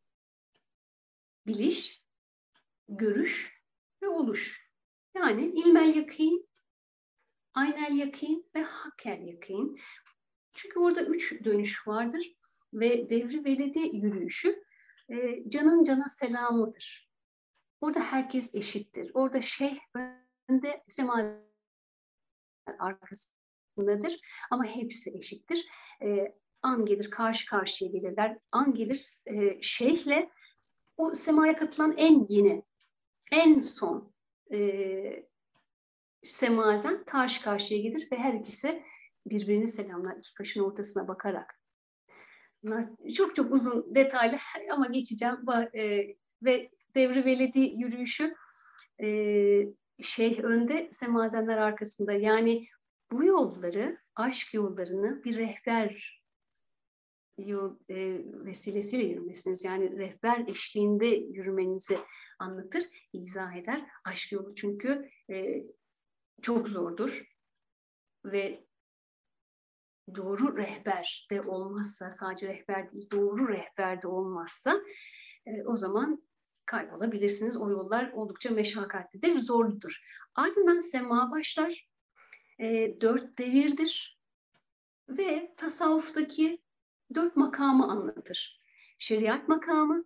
[1.48, 2.06] Biliş,
[2.88, 3.64] görüş
[4.02, 4.70] ve oluş.
[5.16, 6.50] Yani ilmel yakin,
[7.54, 9.80] aynel yakin ve hakkel yakin.
[10.54, 12.36] Çünkü orada üç dönüş vardır
[12.74, 14.64] ve devri veledi yürüyüşü
[15.10, 17.10] e, canın cana selamıdır.
[17.82, 19.12] Orada herkes eşittir.
[19.14, 19.80] Orada şeyh
[20.50, 21.42] önde, sema
[23.80, 24.20] arkasındadır
[24.52, 25.66] ama hepsi eşittir.
[26.04, 28.38] E, an gelir karşı karşıya gelirler.
[28.52, 30.30] An gelir e, şeyhle
[30.98, 32.64] o semaya katılan en yeni
[33.32, 34.14] en son
[34.52, 35.30] e,
[36.22, 38.84] semazen karşı karşıya gelir ve her ikisi
[39.26, 41.60] birbirini selamlar iki kaşın ortasına bakarak.
[42.64, 44.38] Bunlar çok çok uzun detaylı
[44.72, 45.38] ama geçeceğim
[45.74, 48.36] e, ve devri veledi yürüyüşü
[49.02, 49.08] e,
[50.02, 52.68] şeyh önde semazenler arkasında yani
[53.12, 56.20] bu yolları aşk yollarını bir rehber
[57.38, 61.98] yol e, vesilesiyle yürümesiniz yani rehber eşliğinde yürümenizi
[62.40, 62.84] anlatır,
[63.14, 63.86] izah eder.
[64.06, 65.62] Aşk yolu çünkü e,
[66.42, 67.24] çok zordur
[68.26, 68.66] ve
[70.16, 74.82] doğru rehber de olmazsa, sadece rehber değil, doğru rehber de olmazsa
[75.46, 76.24] e, o zaman
[76.66, 77.58] kaybolabilirsiniz.
[77.58, 80.00] O yollar oldukça meşakkatlidir, zorludur.
[80.36, 81.89] Ardından sema başlar.
[82.60, 84.20] E, dört devirdir
[85.10, 86.62] ve tasavvuftaki
[87.16, 88.60] dört makamı anlatır.
[88.98, 90.06] Şeriat makamı,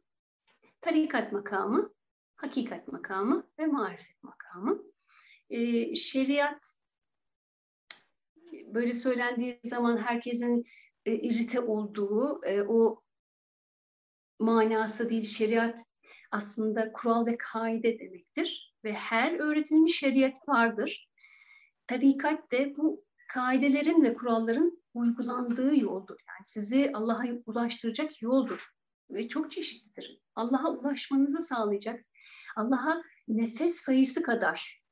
[0.82, 1.93] tarikat makamı,
[2.36, 4.84] hakikat makamı ve marifet makamı.
[5.49, 6.74] E, şeriat
[8.66, 10.64] böyle söylendiği zaman herkesin
[11.06, 13.04] e, irite olduğu e, o
[14.39, 15.80] manası değil şeriat
[16.32, 21.12] aslında kural ve kaide demektir ve her öğretilmiş şeriat vardır.
[21.88, 26.15] Tarikat de bu kaidelerin ve kuralların uygulandığı yoldur.
[26.29, 28.69] Yani sizi Allah'a ulaştıracak yoldur
[29.09, 30.21] ve çok çeşitlidir.
[30.36, 32.05] Allah'a ulaşmanızı sağlayacak
[32.55, 34.84] Allah'a nefes sayısı kadar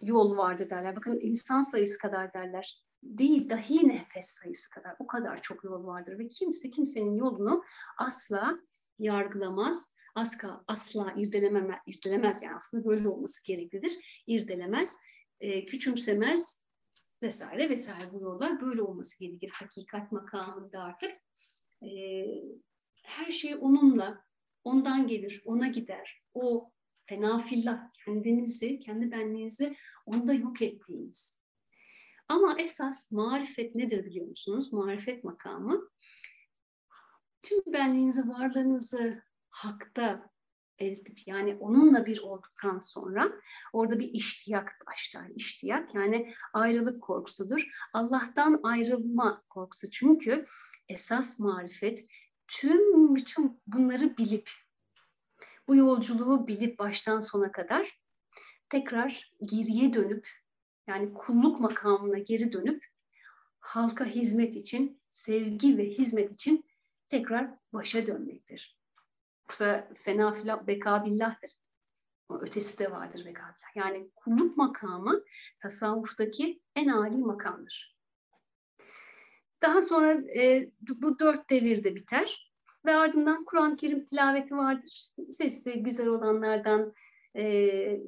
[0.00, 0.96] yol vardır derler.
[0.96, 2.82] Bakın insan sayısı kadar derler.
[3.02, 4.96] Değil dahi nefes sayısı kadar.
[4.98, 7.62] O kadar çok yol vardır ve kimse kimsenin yolunu
[7.98, 8.58] asla
[8.98, 9.96] yargılamaz.
[10.14, 14.22] Asla, asla irdelememe, irdelemez yani aslında böyle olması gereklidir.
[14.26, 14.98] İrdelemez,
[15.42, 16.66] e, küçümsemez
[17.22, 19.50] vesaire vesaire bu yollar böyle olması gerekir.
[19.54, 21.12] Hakikat makamında artık
[21.82, 21.90] e,
[23.02, 24.24] her şey onunla,
[24.64, 26.22] ondan gelir, ona gider.
[26.34, 26.72] O
[27.06, 29.76] fenafillah kendinizi, kendi benliğinizi
[30.06, 31.42] onda yok ettiğiniz.
[32.28, 34.72] Ama esas marifet nedir biliyor musunuz?
[34.72, 35.88] Marifet makamı
[37.42, 40.31] tüm benliğinizi, varlığınızı hakta
[40.78, 43.32] eritip yani onunla bir olduktan sonra
[43.72, 45.28] orada bir iştiyak başlar.
[45.36, 47.66] İştiyak yani ayrılık korkusudur.
[47.92, 49.90] Allah'tan ayrılma korkusu.
[49.90, 50.46] Çünkü
[50.88, 52.06] esas marifet
[52.48, 54.50] tüm bütün bunları bilip
[55.68, 58.00] bu yolculuğu bilip baştan sona kadar
[58.68, 60.28] tekrar geriye dönüp
[60.86, 62.84] yani kulluk makamına geri dönüp
[63.60, 66.64] halka hizmet için, sevgi ve hizmet için
[67.08, 68.81] tekrar başa dönmektir.
[69.48, 71.50] Yoksa fena filan bekabillahdır.
[72.40, 73.76] Ötesi de vardır bekabillah.
[73.76, 75.24] Yani kulluk makamı
[75.60, 77.96] tasavvuftaki en âli makamdır.
[79.62, 82.52] Daha sonra e, bu dört devirde biter
[82.86, 85.06] ve ardından Kur'an-ı Kerim tilaveti vardır.
[85.30, 86.92] Sesi güzel olanlardan
[87.34, 87.44] e,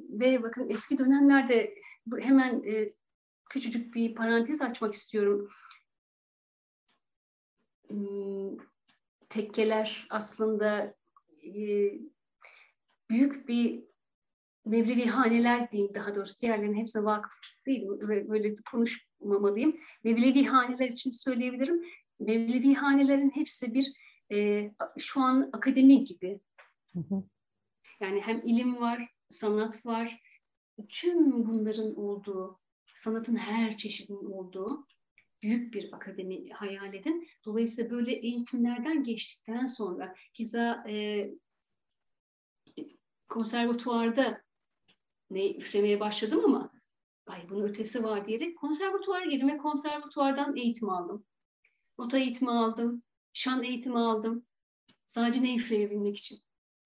[0.09, 1.75] ve bakın eski dönemlerde
[2.19, 2.89] hemen e,
[3.49, 5.49] küçücük bir parantez açmak istiyorum.
[7.87, 8.57] Hmm,
[9.29, 10.95] tekkeler aslında
[11.45, 11.93] e,
[13.09, 13.83] büyük bir
[14.65, 17.33] Mevlevi haneler diyeyim daha doğrusu diğerlerinin hepsine vakıf
[17.67, 19.79] değilim ve böyle konuşmamalıyım.
[20.03, 21.81] Mevlevi haneler için söyleyebilirim.
[22.19, 23.93] Mevlevi hanelerin hepsi bir
[24.31, 26.39] e, şu an akademi gibi.
[27.99, 30.19] Yani hem ilim var, sanat var,
[30.89, 32.59] tüm bunların olduğu,
[32.95, 34.87] sanatın her çeşidinin olduğu
[35.45, 37.27] büyük bir akademi hayal edin.
[37.45, 41.29] Dolayısıyla böyle eğitimlerden geçtikten sonra keza e,
[43.29, 44.41] konservatuvarda
[45.29, 46.71] ne üflemeye başladım ama
[47.27, 51.25] ay bunun ötesi var diyerek konservatuvara girdim ve konservatuvardan eğitim aldım.
[51.97, 54.45] Nota eğitimi aldım, şan eğitimi aldım.
[55.05, 56.37] Sadece ne üfleyebilmek için.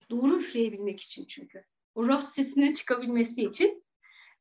[0.09, 1.63] Doğru üfleyebilmek için çünkü.
[1.95, 3.83] O rast sesine çıkabilmesi için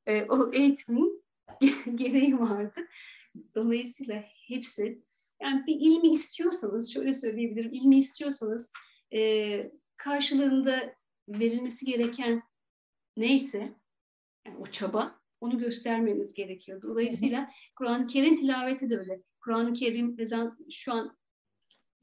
[0.07, 1.25] e, o eğitimin
[1.95, 2.89] gereği vardı.
[3.55, 5.03] Dolayısıyla hepsi
[5.43, 8.73] yani bir ilmi istiyorsanız şöyle söyleyebilirim ilmi istiyorsanız
[9.15, 10.95] e, karşılığında
[11.29, 12.43] verilmesi gereken
[13.17, 13.73] neyse
[14.47, 16.83] yani o çaba onu göstermeniz gerekiyor.
[16.83, 19.23] Dolayısıyla Kur'an-ı Kerim tilaveti de öyle.
[19.41, 21.19] Kur'an-ı Kerim ezan şu an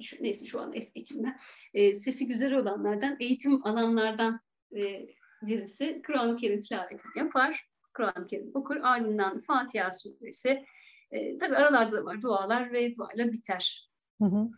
[0.02, 1.38] şu, neyse şu an es içimden
[1.74, 4.40] e, sesi güzel olanlardan eğitim alanlardan
[4.78, 5.08] e,
[5.42, 7.70] birisi Kur'an-ı Kerim tilavetini yapar.
[7.94, 8.76] Kur'an-ı Kerim okur.
[8.76, 10.66] Ardından Fatiha suresi.
[11.12, 13.90] E, tabii aralarda da var dualar ve duayla biter.
[14.22, 14.50] Hı hı.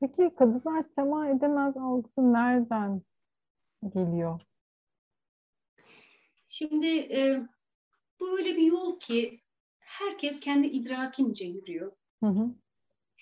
[0.00, 3.02] Peki kadınlar sema edemez algısı nereden
[3.94, 4.40] geliyor?
[6.46, 7.46] Şimdi e,
[8.20, 9.40] bu öyle bir yol ki
[9.78, 11.92] herkes kendi idrakince yürüyor.
[12.22, 12.54] Hı hı.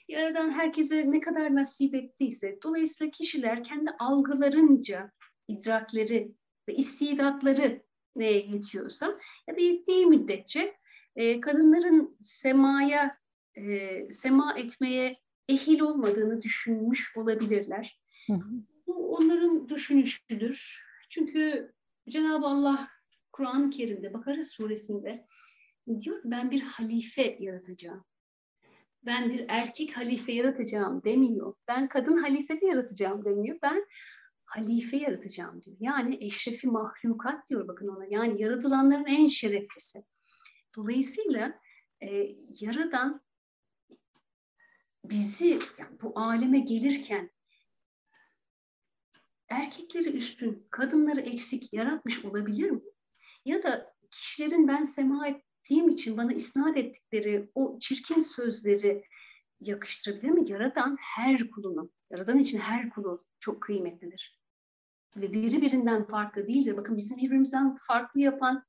[0.09, 5.13] Yaradan herkese ne kadar nasip ettiyse, dolayısıyla kişiler kendi algılarınca
[5.49, 6.35] idrakleri
[6.69, 7.83] ve istidatları
[8.17, 10.80] neye yetiyorsa ya da yettiği müddetçe
[11.21, 13.19] e, kadınların semaya
[13.55, 18.01] e, sema etmeye ehil olmadığını düşünmüş olabilirler.
[18.27, 18.51] Hı hı.
[18.87, 20.83] Bu onların düşünüşüdür.
[21.11, 21.73] Çünkü
[22.09, 22.89] Cenab-ı Allah
[23.33, 25.27] Kur'an-ı Kerim'de Bakara suresinde
[25.87, 28.05] diyor ki ben bir halife yaratacağım.
[29.03, 31.55] Ben bir erkek halife yaratacağım demiyor.
[31.69, 33.59] Ben kadın halife de yaratacağım demiyor.
[33.63, 33.87] Ben
[34.45, 35.77] halife yaratacağım diyor.
[35.81, 38.07] Yani eşrefi mahlukat diyor bakın ona.
[38.11, 40.05] Yani yaratılanların en şereflisi.
[40.77, 41.57] Dolayısıyla
[42.01, 42.29] e,
[42.61, 43.23] Yaradan
[45.05, 47.31] bizi yani bu aleme gelirken
[49.49, 52.81] erkekleri üstün, kadınları eksik yaratmış olabilir mi?
[53.45, 59.05] Ya da kişilerin ben sema ettiğim için bana isnat ettikleri o çirkin sözleri
[59.61, 60.51] yakıştırabilir mi?
[60.51, 64.41] Yaradan her kulunu, Yaradan için her kulu çok kıymetlidir.
[65.17, 66.77] Ve biri birinden farklı değildir.
[66.77, 68.65] Bakın bizim birbirimizden farklı yapan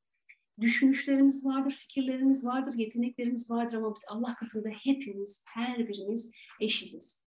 [0.61, 7.27] düşünüşlerimiz vardır, fikirlerimiz vardır, yeteneklerimiz vardır ama biz Allah katında hepimiz, her birimiz eşitiz.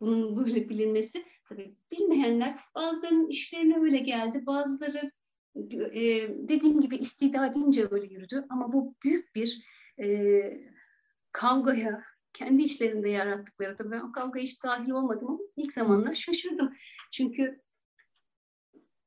[0.00, 5.10] Bunun böyle bilinmesi, tabii bilmeyenler, bazılarının işlerine öyle geldi, bazıları
[5.92, 9.62] e, dediğim gibi istidadince öyle yürüdü ama bu büyük bir
[10.02, 10.42] e,
[11.32, 12.02] kavgaya,
[12.32, 16.72] kendi içlerinde yarattıkları, tabii ben o kavgaya hiç dahil olmadım ama ilk zamanlar şaşırdım.
[17.12, 17.60] Çünkü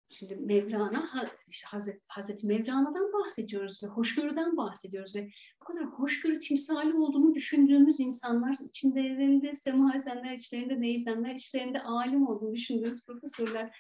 [0.09, 5.29] Şimdi Mevlana, işte Hazreti, Hazreti Mevlana'dan bahsediyoruz ve hoşgörüden bahsediyoruz ve
[5.61, 12.53] bu kadar hoşgörü timsali olduğunu düşündüğümüz insanlar, içlerinde sema ezenler, içlerinde neyzenler, içlerinde alim olduğunu
[12.53, 13.77] düşündüğümüz profesörler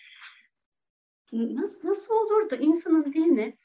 [1.33, 3.57] nasıl, nasıl olur da insanın diline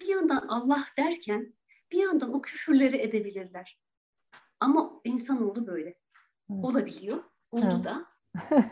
[0.00, 1.54] bir yandan Allah derken
[1.92, 3.78] bir yandan o küfürleri edebilirler.
[4.60, 5.98] Ama insanoğlu böyle.
[6.48, 7.24] Olabiliyor.
[7.50, 7.84] Oldu evet.
[7.84, 8.15] da.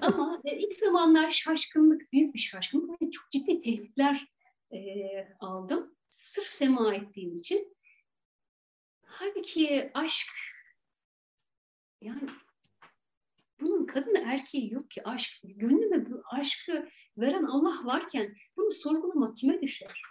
[0.01, 4.27] Ama ilk zamanlar şaşkınlık, büyük bir şaşkınlık ve çok ciddi tehditler
[4.73, 4.79] e,
[5.41, 5.97] aldım.
[6.09, 7.77] Sırf sema ettiğim için.
[9.03, 10.29] halbuki aşk
[12.01, 12.29] yani
[13.61, 15.31] bunun kadın erkeği yok ki aşk.
[15.45, 16.89] Gönlüme bu aşkı
[17.19, 20.03] veren Allah varken bunu sorgulamak kime düşer?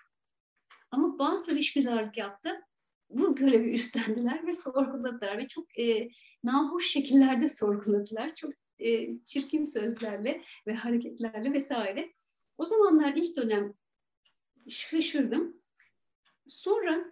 [0.91, 2.61] Ama bazıları işgüzarlık yaptı.
[3.09, 6.09] Bu görevi üstlendiler ve sorguladılar ve çok e,
[6.43, 8.35] nahoş şekillerde sorguladılar.
[8.35, 12.13] Çok e, çirkin sözlerle ve hareketlerle vesaire.
[12.57, 13.73] O zamanlar ilk dönem
[14.69, 15.61] şaşırdım.
[16.47, 17.05] Sonra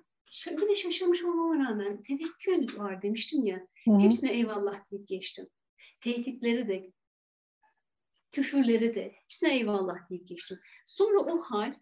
[0.61, 3.67] yine şaşırmış olmama rağmen tevekkül var demiştim ya.
[3.85, 3.99] Hı.
[3.99, 5.47] Hepsine eyvallah deyip geçtim.
[5.99, 6.91] Tehditleri de,
[8.31, 10.59] küfürleri de hepsine eyvallah deyip geçtim.
[10.85, 11.73] Sonra o hal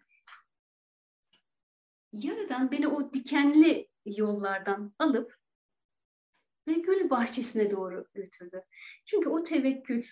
[2.12, 5.39] Yaradan beni o dikenli yollardan alıp
[6.70, 8.62] ve gül bahçesine doğru götürdü.
[9.04, 10.04] Çünkü o tevekkül,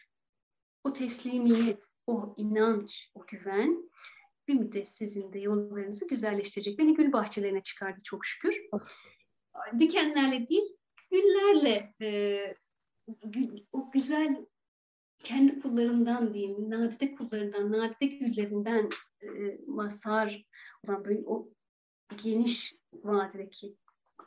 [0.85, 3.91] o teslimiyet, o inanç, o güven
[4.49, 6.79] bir müddet sizin de yollarınızı güzelleştirecek.
[6.79, 8.63] Beni gül bahçelerine çıkardı çok şükür.
[9.79, 10.77] Dikenlerle değil,
[11.11, 12.41] güllerle e,
[13.25, 14.47] gül, o güzel
[15.23, 18.89] kendi kullarından diyeyim, nadide kullarından, nadide güllerinden
[19.23, 19.29] e,
[19.67, 20.47] mazhar
[20.87, 21.49] olan böyle o
[22.25, 23.77] geniş vadideki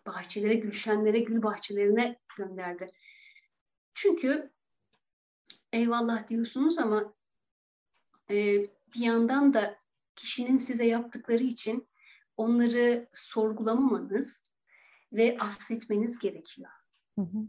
[0.08, 2.92] bahçelere, gülşenlere, gül bahçelerine gönderdi.
[3.94, 4.52] Çünkü
[5.74, 7.14] eyvallah diyorsunuz ama
[8.30, 8.36] e,
[8.96, 9.78] bir yandan da
[10.16, 11.88] kişinin size yaptıkları için
[12.38, 14.46] onları sorgulamamanız
[15.14, 16.70] ve affetmeniz gerekiyor.
[17.16, 17.48] Hı hı.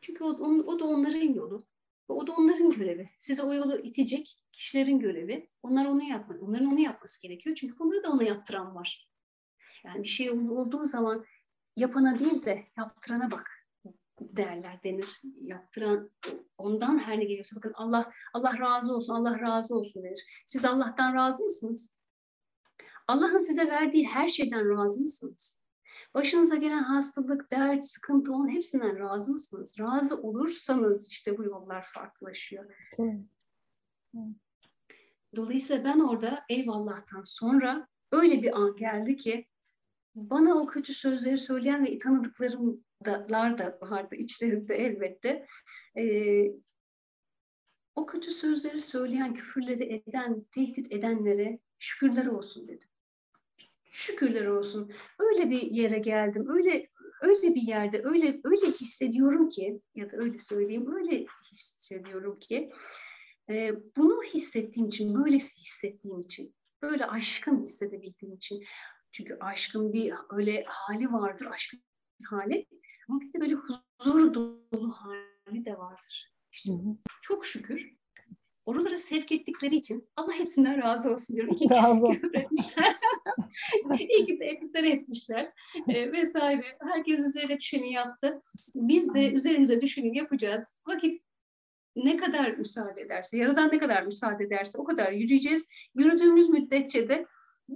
[0.00, 1.66] Çünkü o, o da onların yolu.
[2.08, 3.10] O da onların görevi.
[3.18, 5.50] Size o yolu itecek kişilerin görevi.
[5.62, 6.42] Onlar onu yapmak.
[6.42, 7.56] Onların onu yapması gerekiyor.
[7.56, 9.10] Çünkü onları da ona yaptıran var.
[9.84, 11.24] Yani bir şey olduğu zaman
[11.76, 13.50] yapana değil de yaptırana bak
[14.20, 15.20] derler denir.
[15.34, 16.10] Yaptıran
[16.58, 20.42] ondan her ne geliyorsa bakın Allah Allah razı olsun, Allah razı olsun denir.
[20.46, 21.94] Siz Allah'tan razı mısınız?
[23.08, 25.58] Allah'ın size verdiği her şeyden razı mısınız?
[26.14, 29.76] Başınıza gelen hastalık, dert, sıkıntı onun hepsinden razı mısınız?
[29.80, 32.74] Razı olursanız işte bu yollar farklılaşıyor.
[35.36, 39.46] Dolayısıyla ben orada eyvallah'tan sonra öyle bir an geldi ki
[40.14, 45.46] bana o kötü sözleri söyleyen ve tanıdıklarım da, da vardı içlerinde elbette.
[45.98, 46.52] Ee,
[47.94, 52.88] o kötü sözleri söyleyen, küfürleri eden, tehdit edenlere şükürler olsun dedim.
[53.90, 54.92] Şükürler olsun.
[55.18, 56.46] Öyle bir yere geldim.
[56.48, 56.88] Öyle
[57.22, 62.72] öyle bir yerde öyle öyle hissediyorum ki ya da öyle söyleyeyim öyle hissediyorum ki
[63.50, 68.64] e, bunu hissettiğim için böylesi hissettiğim için böyle aşkın hissedebildiğim için
[69.12, 71.82] çünkü aşkın bir öyle hali vardır, aşkın
[72.26, 72.66] hali.
[73.08, 76.32] Ama bir de böyle huzur dolu hali de vardır.
[76.52, 76.72] İşte
[77.22, 77.96] çok şükür
[78.66, 81.54] oralara sevk ettikleri için Allah hepsinden razı olsun diyorum.
[81.54, 81.68] İki
[82.12, 82.96] küfür etmişler.
[84.20, 85.52] İki tehditler etmişler
[85.88, 86.64] e, vesaire.
[86.92, 88.40] Herkes üzerine düşeni yaptı.
[88.74, 90.80] Biz de üzerimize düşeni yapacağız.
[90.86, 91.22] Vakit
[91.96, 95.68] ne kadar müsaade ederse, yaradan ne kadar müsaade ederse o kadar yürüyeceğiz.
[95.94, 97.26] Yürüdüğümüz müddetçe de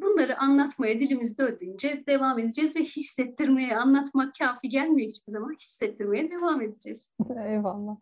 [0.00, 5.52] bunları anlatmaya dilimiz döndüğünce devam edeceğiz ve hissettirmeye, anlatmak kafi gelmiyor hiçbir zaman.
[5.52, 7.10] Hissettirmeye devam edeceğiz.
[7.48, 7.96] Eyvallah.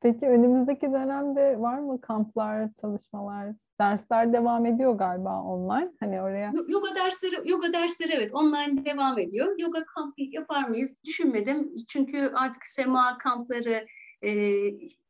[0.00, 5.92] Peki önümüzdeki dönemde var mı kamplar, çalışmalar, dersler devam ediyor galiba online.
[6.00, 9.58] Hani oraya yoga dersleri yoga dersleri evet online devam ediyor.
[9.58, 10.96] Yoga kampı yapar mıyız?
[11.04, 11.76] Düşünmedim.
[11.88, 13.86] Çünkü artık sema kampları
[14.22, 14.30] e,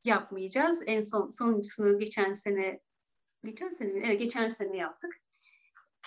[0.04, 0.82] yapmayacağız.
[0.86, 2.80] En son sonuncusunu geçen sene
[3.44, 3.90] geçen sene?
[4.04, 5.20] Evet geçen sene yaptık.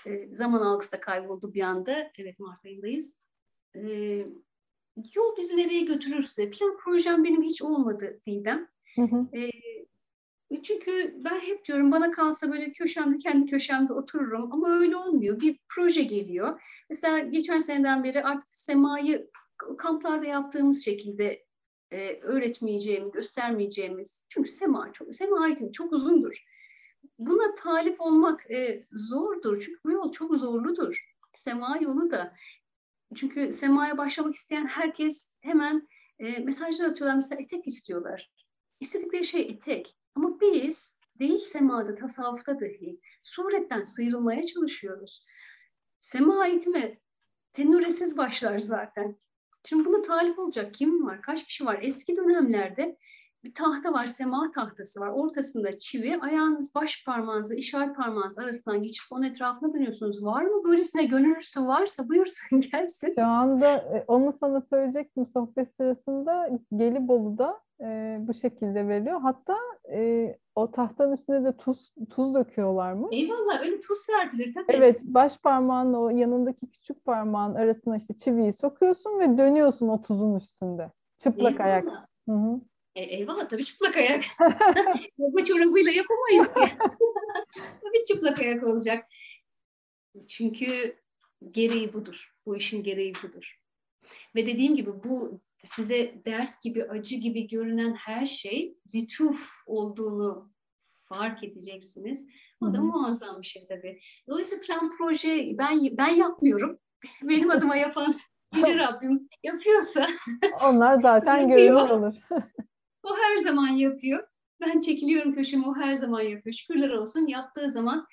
[0.06, 2.12] E, zaman algısı da kayboldu bir anda.
[2.18, 3.24] Evet Mart ayındayız.
[3.76, 3.82] E,
[5.16, 6.50] yol bizi nereye götürürse.
[6.50, 8.68] Plan projem benim hiç olmadı Didem.
[8.95, 9.28] Hı hı.
[9.38, 9.52] E,
[10.64, 15.39] çünkü ben hep diyorum bana kalsa böyle köşemde kendi köşemde otururum ama öyle olmuyor.
[15.41, 16.62] Bir proje geliyor.
[16.89, 19.30] Mesela geçen seneden beri artık semayı
[19.78, 21.45] kamplarda yaptığımız şekilde
[21.91, 24.26] e, öğretmeyeceğim, göstermeyeceğimiz.
[24.30, 26.45] Çünkü sema çok sema eğitimi çok uzundur
[27.20, 29.62] buna talip olmak e, zordur.
[29.62, 31.06] Çünkü bu yol çok zorludur.
[31.32, 32.36] Sema yolu da.
[33.16, 35.88] Çünkü semaya başlamak isteyen herkes hemen
[36.20, 37.16] e, mesajlar atıyorlar.
[37.16, 38.32] Mesela etek istiyorlar.
[38.80, 39.95] İstedikleri şey etek.
[40.16, 45.26] Ama biz değil semada, tasavvufta dahi suretten sıyrılmaya çalışıyoruz.
[46.00, 47.00] Sema eğitimi
[47.54, 49.16] tenuresiz başlar zaten.
[49.66, 51.22] Şimdi buna talip olacak kim var?
[51.22, 51.80] Kaç kişi var?
[51.82, 52.97] Eski dönemlerde
[53.44, 55.08] bir tahta var, sema tahtası var.
[55.08, 60.26] Ortasında çivi, ayağınız baş parmağınızla işaret parmağınız arasından geçip onun etrafına dönüyorsunuz.
[60.26, 63.14] Var mı böylesine gönüllüsü varsa buyursun gelsin.
[63.16, 69.22] Şu anda e, onu sana söyleyecektim sohbet sırasında Gelibolu'da e, bu şekilde veriliyor.
[69.22, 69.58] Hatta
[69.94, 73.18] e, o tahtanın üstüne de tuz tuz döküyorlarmış.
[73.18, 74.66] Eyvallah öyle tuz serpilir tabii.
[74.70, 80.36] Evet baş parmağın o yanındaki küçük parmağın arasına işte çiviyi sokuyorsun ve dönüyorsun o tuzun
[80.36, 80.92] üstünde.
[81.18, 81.66] Çıplak eyvallah.
[81.66, 81.86] ayak.
[82.30, 82.62] Hı hı.
[83.00, 84.24] E, eyvallah tabii çıplak ayak.
[85.18, 86.76] Baba çorabıyla yapamayız ki.
[87.82, 89.06] tabii çıplak ayak olacak.
[90.28, 90.95] Çünkü
[91.52, 92.36] gereği budur.
[92.45, 93.60] Bu işin gereği budur.
[94.36, 100.52] Ve dediğim gibi bu size dert gibi, acı gibi görünen her şey lütuf olduğunu
[101.04, 102.30] fark edeceksiniz.
[102.62, 102.86] O da Hı-hı.
[102.86, 104.00] muazzam bir şey tabii.
[104.28, 106.80] Dolayısıyla plan proje ben ben yapmıyorum.
[107.24, 108.14] Benim adıma yapan
[108.56, 110.08] Yüce Rabbim yapıyorsa
[110.70, 112.16] onlar zaten görünür olur.
[113.04, 114.28] O her zaman yapıyor.
[114.62, 116.54] Ben çekiliyorum köşeme o her zaman yapıyor.
[116.54, 117.28] Şükürler olsun.
[117.28, 118.06] Yaptığı zaman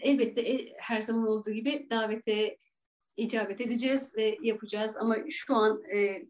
[0.00, 2.56] elbette e, her zaman olduğu gibi davete
[3.16, 4.96] icabet edeceğiz ve yapacağız.
[4.96, 6.26] Ama şu an e,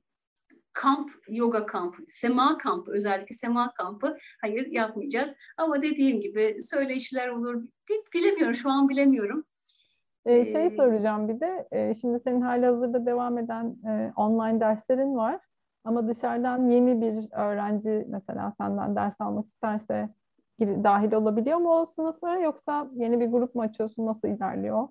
[0.73, 5.37] kamp, yoga kampı, sema kampı, özellikle sema kampı hayır yapmayacağız.
[5.57, 7.63] Ama dediğim gibi söyleşiler olur.
[8.15, 9.45] Bilemiyorum, şu an bilemiyorum.
[10.27, 15.17] Ee, şey soracağım bir de, e, şimdi senin hali hazırda devam eden e, online derslerin
[15.17, 15.41] var.
[15.85, 20.09] Ama dışarıdan yeni bir öğrenci mesela senden ders almak isterse
[20.61, 24.07] dahil olabiliyor mu o sınıflara yoksa yeni bir grup mu açıyorsun?
[24.07, 24.89] Nasıl ilerliyor?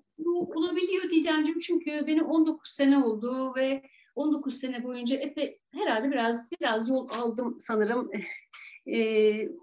[0.54, 3.82] Olabiliyor Didemciğim çünkü benim 19 sene oldu ve
[4.14, 8.10] 19 sene boyunca epey herhalde biraz biraz yol aldım sanırım.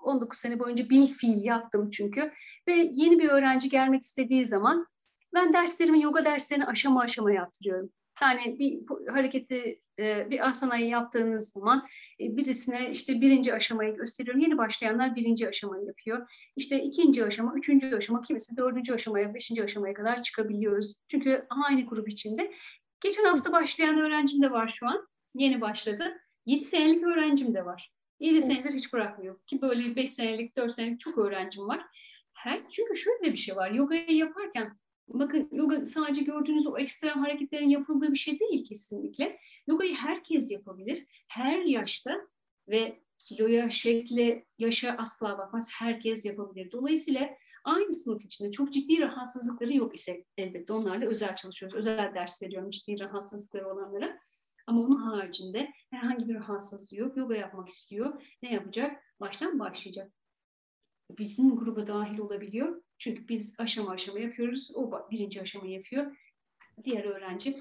[0.03, 2.31] 19 sene boyunca bin fiil yaptım çünkü
[2.67, 4.87] ve yeni bir öğrenci gelmek istediği zaman
[5.33, 7.89] ben derslerimi yoga derslerini aşama aşama yaptırıyorum.
[8.21, 8.79] Yani bir
[9.11, 11.87] hareketi, e, bir asanayı yaptığınız zaman
[12.19, 14.41] e, birisine işte birinci aşamayı gösteriyorum.
[14.41, 16.31] Yeni başlayanlar birinci aşamayı yapıyor.
[16.55, 20.95] İşte ikinci aşama, üçüncü aşama, kimisi dördüncü aşamaya, beşinci aşamaya kadar çıkabiliyoruz.
[21.07, 22.53] Çünkü aynı grup içinde.
[23.01, 25.07] Geçen hafta başlayan öğrencim de var şu an.
[25.35, 26.17] Yeni başladı.
[26.45, 27.93] Yedi senelik öğrencim de var.
[28.19, 29.39] Yedi senedir hiç bırakmıyor.
[29.47, 31.85] Ki böyle beş senelik, dört senelik çok öğrencim var.
[32.33, 33.71] Her, çünkü şöyle bir şey var.
[33.71, 34.77] Yogayı yaparken
[35.13, 39.39] Bakın yoga sadece gördüğünüz o ekstrem hareketlerin yapıldığı bir şey değil kesinlikle.
[39.67, 41.05] Yogayı herkes yapabilir.
[41.27, 42.21] Her yaşta
[42.67, 45.71] ve kiloya, şekle, yaşa asla bakmaz.
[45.73, 46.71] Herkes yapabilir.
[46.71, 47.29] Dolayısıyla
[47.63, 51.77] aynı sınıf içinde çok ciddi rahatsızlıkları yok ise elbette onlarla özel çalışıyoruz.
[51.77, 54.17] Özel ders veriyorum ciddi rahatsızlıkları olanlara.
[54.67, 57.17] Ama onun haricinde herhangi bir rahatsızlığı yok.
[57.17, 58.21] Yoga yapmak istiyor.
[58.43, 59.03] Ne yapacak?
[59.19, 60.11] Baştan başlayacak.
[61.17, 62.81] Bizim gruba dahil olabiliyor.
[62.99, 64.71] Çünkü biz aşama aşama yapıyoruz.
[64.75, 66.17] O birinci aşama yapıyor.
[66.83, 67.57] Diğer öğrenci.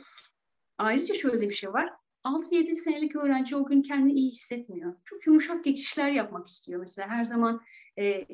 [0.78, 1.90] Ayrıca şöyle bir şey var.
[2.24, 4.94] 6-7 senelik öğrenci o gün kendini iyi hissetmiyor.
[5.04, 6.80] Çok yumuşak geçişler yapmak istiyor.
[6.80, 7.60] Mesela her zaman
[7.98, 8.26] e,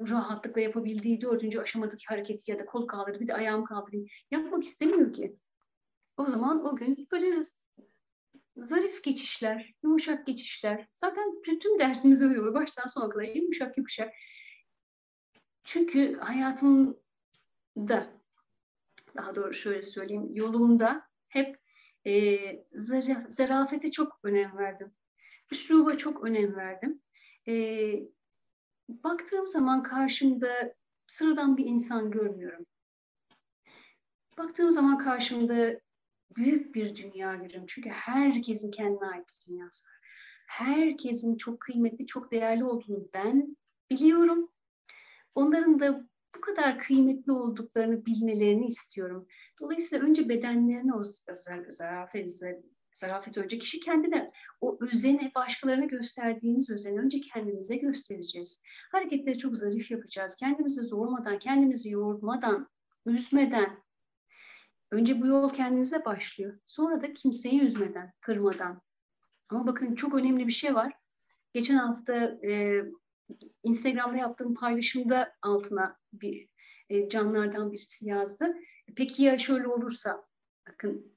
[0.00, 5.12] rahatlıkla yapabildiği dördüncü aşamadaki hareketi ya da kol kaldırı bir de ayağım kaldırayım yapmak istemiyor
[5.12, 5.36] ki.
[6.16, 7.40] O zaman o gün böyle
[8.56, 10.88] zarif geçişler, yumuşak geçişler.
[10.94, 12.54] Zaten tüm dersimiz öyle oluyor.
[12.54, 14.12] Baştan sona kadar yumuşak yumuşak.
[15.64, 18.06] Çünkü hayatımda,
[19.16, 21.58] daha doğru şöyle söyleyeyim, yolumda hep
[22.06, 22.38] e,
[22.72, 24.92] zara, zarafete çok önem verdim.
[25.50, 27.02] Üsluba çok önem verdim.
[27.48, 27.54] E,
[28.88, 30.74] baktığım zaman karşımda
[31.06, 32.66] sıradan bir insan görmüyorum.
[34.38, 35.80] Baktığım zaman karşımda
[36.36, 37.66] büyük bir dünya görüyorum.
[37.68, 39.96] Çünkü herkesin kendine ait bir dünyası var.
[40.46, 43.56] Herkesin çok kıymetli, çok değerli olduğunu ben
[43.90, 44.51] biliyorum
[45.34, 46.06] onların da
[46.36, 49.26] bu kadar kıymetli olduklarını bilmelerini istiyorum.
[49.60, 51.02] Dolayısıyla önce bedenlerine o
[51.70, 52.42] zarafet,
[52.92, 58.62] zarafet önce kişi kendine o özeni başkalarına gösterdiğimiz özeni önce kendimize göstereceğiz.
[58.92, 60.36] Hareketleri çok zarif yapacağız.
[60.36, 62.68] Kendimizi zormadan, kendimizi yormadan,
[63.06, 63.82] üzmeden.
[64.90, 66.58] Önce bu yol kendinize başlıyor.
[66.66, 68.82] Sonra da kimseyi üzmeden, kırmadan.
[69.48, 70.92] Ama bakın çok önemli bir şey var.
[71.54, 72.14] Geçen hafta
[72.46, 72.82] e,
[73.62, 76.48] Instagram'da yaptığım paylaşımda altına bir
[76.88, 78.54] e, canlardan birisi yazdı.
[78.96, 80.26] Peki ya şöyle olursa,
[80.68, 81.16] bakın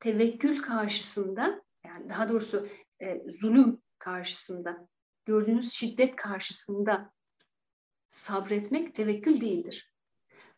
[0.00, 2.68] tevekkül karşısında, yani daha doğrusu
[3.02, 4.88] e, zulüm karşısında,
[5.24, 7.12] gördüğünüz şiddet karşısında
[8.08, 9.94] sabretmek tevekkül değildir.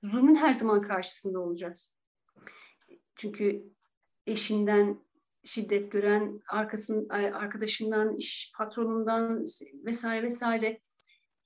[0.02, 1.98] Zulmün her zaman karşısında olacağız.
[3.14, 3.64] Çünkü
[4.26, 5.04] eşinden,
[5.44, 9.44] şiddet gören, arkasın, arkadaşından, iş patronundan
[9.84, 10.78] vesaire vesaire.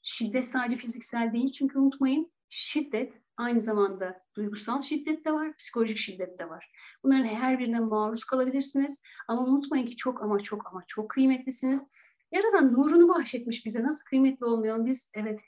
[0.02, 6.38] Şiddet sadece fiziksel değil çünkü unutmayın şiddet aynı zamanda duygusal şiddet de var, psikolojik şiddet
[6.38, 6.70] de var.
[7.04, 11.90] Bunların her birine maruz kalabilirsiniz ama unutmayın ki çok ama çok ama çok kıymetlisiniz.
[12.32, 13.82] Yaradan nurunu bahşetmiş bize.
[13.82, 15.10] Nasıl kıymetli olmayalım biz?
[15.14, 15.40] Evet.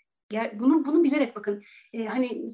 [0.55, 1.63] Bunu bunu bilerek bakın.
[1.93, 2.45] E, hani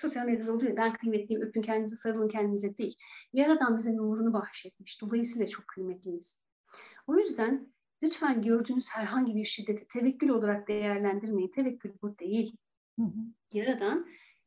[0.00, 0.76] sosyal medyada oluyor.
[0.76, 2.96] Ben kıymetliyim, öpün kendinizi, sarılın kendinize değil.
[3.32, 5.00] Yaradan bize nurunu bahşetmiş.
[5.00, 6.44] Dolayısıyla çok kıymetliyiz.
[7.06, 7.72] O yüzden
[8.02, 11.50] lütfen gördüğünüz herhangi bir şiddeti tevekkül olarak değerlendirmeyin.
[11.50, 12.56] Tevekkül bu değil.
[12.98, 13.20] Hı hı.
[13.52, 14.06] Yaradan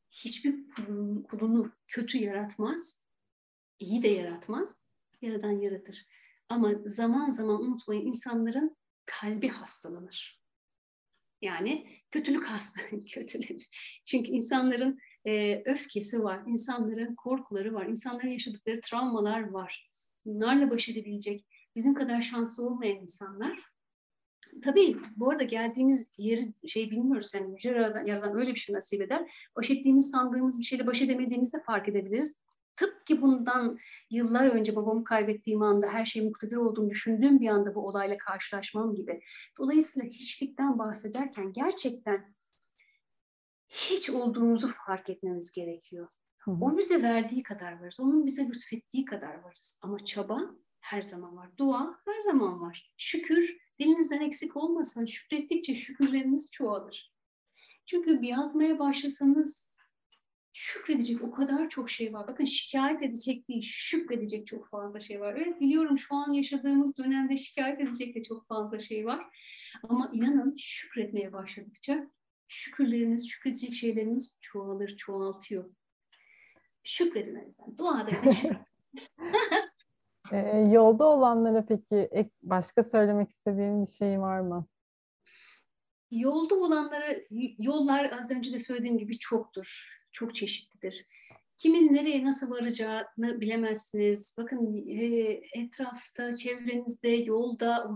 [0.10, 0.70] hiçbir
[1.24, 3.08] kulunu kötü yaratmaz,
[3.80, 4.84] iyi de yaratmaz.
[5.22, 6.06] Yaradan yaratır.
[6.50, 10.44] Ama zaman zaman unutmayın insanların kalbi hastalanır.
[11.42, 12.82] Yani kötülük hasta,
[13.14, 13.62] kötülük.
[14.06, 19.86] Çünkü insanların e, öfkesi var, insanların korkuları var, insanların yaşadıkları travmalar var.
[20.26, 21.46] Bunlarla baş edebilecek
[21.76, 23.74] bizim kadar şanslı olmayan insanlar.
[24.64, 27.34] Tabii bu arada geldiğimiz yeri şey bilmiyoruz.
[27.34, 27.70] Yani Yüce
[28.06, 29.50] Yaradan öyle bir şey nasip eder.
[29.56, 32.36] Baş ettiğimiz sandığımız bir şeyle baş edemediğimizi de fark edebiliriz.
[32.76, 33.78] Tıpkı bundan
[34.10, 38.96] yıllar önce babamı kaybettiğim anda her şey muktedir olduğunu düşündüğüm bir anda bu olayla karşılaşmam
[38.96, 39.20] gibi.
[39.58, 42.34] Dolayısıyla hiçlikten bahsederken gerçekten
[43.74, 46.08] hiç olduğumuzu fark etmemiz gerekiyor.
[46.48, 48.00] O bize verdiği kadar varız.
[48.00, 49.80] Onun bize lütfettiği kadar varız.
[49.84, 50.40] Ama çaba
[50.82, 51.50] her zaman var.
[51.58, 52.94] Dua her zaman var.
[52.98, 55.06] Şükür dilinizden eksik olmasın.
[55.06, 57.14] Şükrettikçe şükürleriniz çoğalır.
[57.86, 59.74] Çünkü bir yazmaya başlasanız
[60.54, 62.28] şükredecek o kadar çok şey var.
[62.28, 65.36] Bakın şikayet edecek değil, şükredecek çok fazla şey var.
[65.36, 69.26] Evet biliyorum şu an yaşadığımız dönemde şikayet edecek de çok fazla şey var.
[69.90, 72.08] Ama inanın şükretmeye başladıkça
[72.54, 75.70] şükürleriniz, şükredecek şeyleriniz çoğalır, çoğaltıyor.
[76.84, 78.58] Şükredin en Dua edin.
[80.32, 80.38] e,
[80.72, 84.68] yolda olanlara peki ek, başka söylemek istediğin bir şey var mı?
[86.12, 87.06] Yolda olanlara,
[87.60, 91.06] yollar az önce de söylediğim gibi çoktur çok çeşitlidir.
[91.58, 94.36] Kimin nereye nasıl varacağını bilemezsiniz.
[94.38, 95.06] Bakın e,
[95.54, 97.90] etrafta, çevrenizde, yolda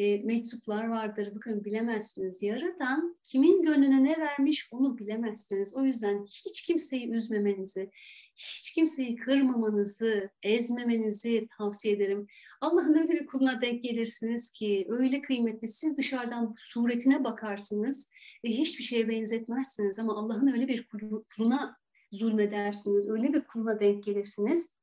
[0.00, 1.32] e, meczuplar vardır.
[1.34, 2.42] Bakın bilemezsiniz.
[2.42, 5.76] Yaradan kimin gönlüne ne vermiş onu bilemezsiniz.
[5.76, 7.90] O yüzden hiç kimseyi üzmemenizi,
[8.36, 12.26] hiç kimseyi kırmamanızı, ezmemenizi tavsiye ederim.
[12.60, 15.68] Allah'ın öyle bir kuluna denk gelirsiniz ki öyle kıymetli.
[15.68, 18.12] Siz dışarıdan suretine bakarsınız
[18.44, 20.88] ve hiçbir şeye benzetmezsiniz ama Allah'ın öyle bir
[21.36, 21.76] kuluna
[22.12, 24.76] zulmedersiniz, öyle bir kuluna denk gelirsiniz.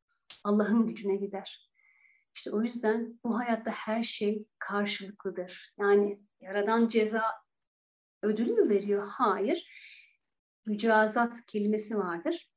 [0.46, 1.67] Allah'ın gücüne gider.
[2.38, 5.74] İşte o yüzden bu hayatta her şey karşılıklıdır.
[5.80, 7.24] Yani yaradan ceza
[8.22, 9.08] ödül mü veriyor?
[9.08, 9.68] Hayır.
[10.66, 12.52] Mücazat kelimesi vardır.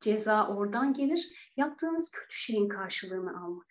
[0.00, 1.52] Ceza oradan gelir.
[1.56, 3.66] Yaptığınız kötü şeyin karşılığını almak.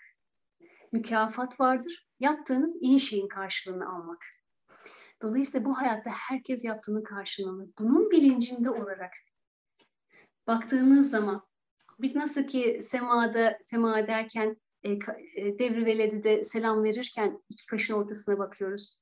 [0.92, 2.08] Mükafat vardır.
[2.20, 4.26] Yaptığınız iyi şeyin karşılığını almak.
[5.22, 9.14] Dolayısıyla bu hayatta herkes yaptığını karşılığını, bunun bilincinde olarak
[10.48, 11.48] baktığınız zaman
[12.00, 14.92] biz nasıl ki semada sema ederken e,
[15.36, 19.02] e, Devri Veledi de selam verirken iki kaşın ortasına bakıyoruz.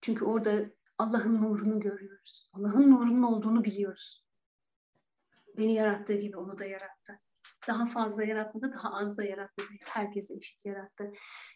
[0.00, 2.50] Çünkü orada Allah'ın nurunu görüyoruz.
[2.52, 4.26] Allah'ın nurunun olduğunu biliyoruz.
[5.58, 7.20] Beni yarattığı gibi onu da yarattı.
[7.68, 9.68] Daha fazla yaratmadı, daha az da yaratmadı.
[9.84, 11.12] Herkese eşit yarattı.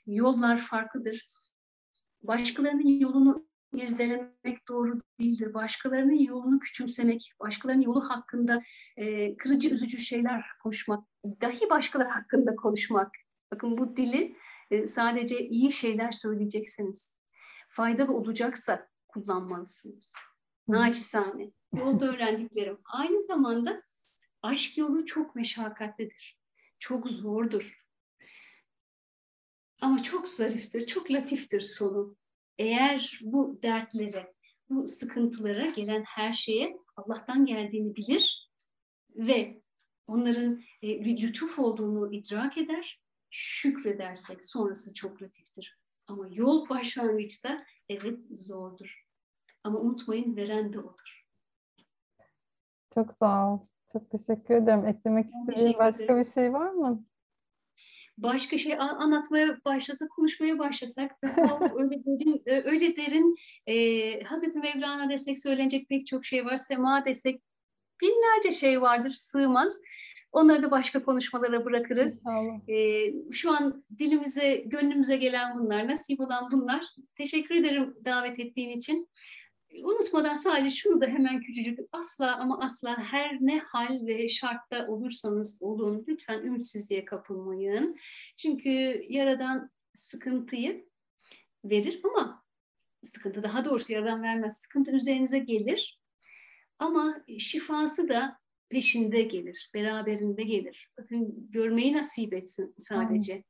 [0.07, 1.28] Yollar farklıdır.
[2.23, 5.55] Başkalarının yolunu irdelemek doğru değildir.
[5.55, 8.63] Başkalarının yolunu küçümsemek, başkalarının yolu hakkında
[8.97, 13.15] e, kırıcı, üzücü şeyler konuşmak, dahi başkaları hakkında konuşmak.
[13.53, 14.37] Bakın bu dili
[14.71, 17.21] e, sadece iyi şeyler söyleyeceksiniz.
[17.69, 20.15] Faydalı olacaksa kullanmalısınız.
[20.69, 21.51] Naçizane.
[21.77, 22.79] Yolda öğrendiklerim.
[22.85, 23.83] Aynı zamanda
[24.43, 26.41] aşk yolu çok meşakkatlidir.
[26.79, 27.85] Çok zordur.
[29.81, 32.17] Ama çok zariftir, çok latiftir sonu
[32.61, 34.35] eğer bu dertlere,
[34.70, 38.51] bu sıkıntılara gelen her şeye Allah'tan geldiğini bilir
[39.15, 39.62] ve
[40.07, 45.78] onların e, lütuf olduğunu idrak eder, şükredersek sonrası çok latiftir.
[46.09, 49.05] Ama yol başlangıçta evet zordur.
[49.65, 51.27] Ama unutmayın veren de odur.
[52.95, 53.59] Çok sağ ol.
[53.93, 54.87] Çok teşekkür ederim.
[54.87, 57.05] Eklemek istediğin başka bir şey var mı?
[58.23, 63.35] Başka şey anlatmaya başlasak, konuşmaya başlasak tasavvuf öyle derin, e, öyle derin
[63.67, 66.57] e, Hazreti Mevlana desek söylenecek pek çok şey var.
[66.57, 67.43] Sema desek
[68.03, 69.81] binlerce şey vardır, sığmaz.
[70.33, 72.23] Onları da başka konuşmalara bırakırız.
[72.69, 76.87] Ee, şu an dilimize, gönlümüze gelen bunlar, nasip olan bunlar.
[77.15, 79.09] Teşekkür ederim davet ettiğin için
[79.79, 85.63] unutmadan sadece şunu da hemen küçücük asla ama asla her ne hal ve şartta olursanız
[85.63, 87.97] olun lütfen ümitsizliğe kapılmayın.
[88.37, 90.87] Çünkü yaradan sıkıntıyı
[91.65, 92.45] verir ama
[93.03, 94.59] sıkıntı daha doğrusu yaradan vermez.
[94.59, 96.01] Sıkıntı üzerinize gelir
[96.79, 98.39] ama şifası da
[98.69, 100.93] peşinde gelir, beraberinde gelir.
[100.99, 103.45] Bakın görmeyi nasip etsin sadece.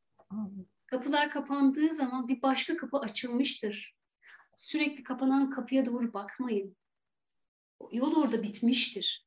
[0.86, 3.99] Kapılar kapandığı zaman bir başka kapı açılmıştır
[4.60, 6.76] sürekli kapanan kapıya doğru bakmayın.
[7.92, 9.26] Yol orada bitmiştir.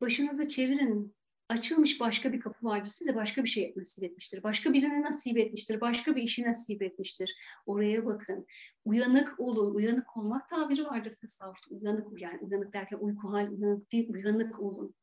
[0.00, 1.18] Başınızı çevirin.
[1.48, 2.88] açılmış başka bir kapı vardır.
[2.88, 4.42] Size başka bir şey nasip etmiştir.
[4.42, 5.80] Başka birine nasip etmiştir.
[5.80, 7.36] Başka bir işi nasip etmiştir.
[7.66, 8.46] Oraya bakın.
[8.84, 9.74] Uyanık olun.
[9.74, 11.74] Uyanık olmak tabiri vardır tasavvufta.
[11.74, 14.08] Uyanık yani uyanık derken uyku hal uyanık değil.
[14.10, 14.94] Uyanık olun.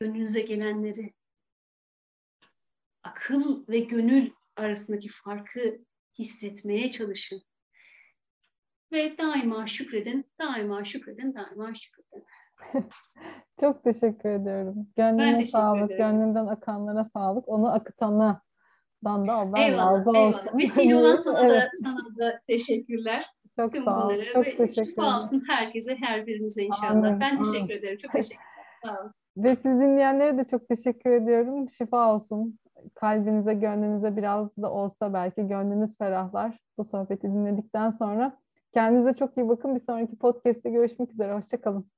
[0.00, 1.14] Gönlünüze gelenleri
[3.02, 5.84] akıl ve gönül arasındaki farkı
[6.18, 7.42] hissetmeye çalışın.
[8.94, 12.24] Ve daima şükredin, daima şükredin, daima şükredin.
[13.60, 14.74] Çok teşekkür ediyorum.
[14.96, 15.98] Gönlüne teşekkür sağlık, ederim.
[15.98, 17.48] gönlünden akanlara sağlık.
[17.48, 18.42] Onu akıtana
[19.04, 20.20] dan da Allah Eyvallah, razı olsun.
[20.20, 20.56] eyvallah.
[20.58, 23.24] Vesile olan sana Evet, da sana da teşekkürler.
[23.56, 24.10] çok Tüm sağ ol.
[24.10, 25.14] bunları Çok ve teşekkür ederim.
[25.16, 26.90] olsun herkese, her birimize inşallah.
[26.90, 27.42] Amin, Ben amin.
[27.42, 27.98] teşekkür ederim.
[27.98, 28.44] Çok teşekkürler.
[28.84, 29.12] Sağ olun.
[29.36, 31.70] Ve siz dinleyenlere de çok teşekkür ediyorum.
[31.70, 32.58] Şifa olsun.
[32.94, 36.58] Kalbinize, gönlünüze biraz da olsa belki gönlünüz ferahlar.
[36.78, 38.43] Bu sohbeti dinledikten sonra.
[38.74, 39.74] Kendinize çok iyi bakın.
[39.74, 41.34] Bir sonraki podcast'te görüşmek üzere.
[41.34, 41.90] Hoşçakalın.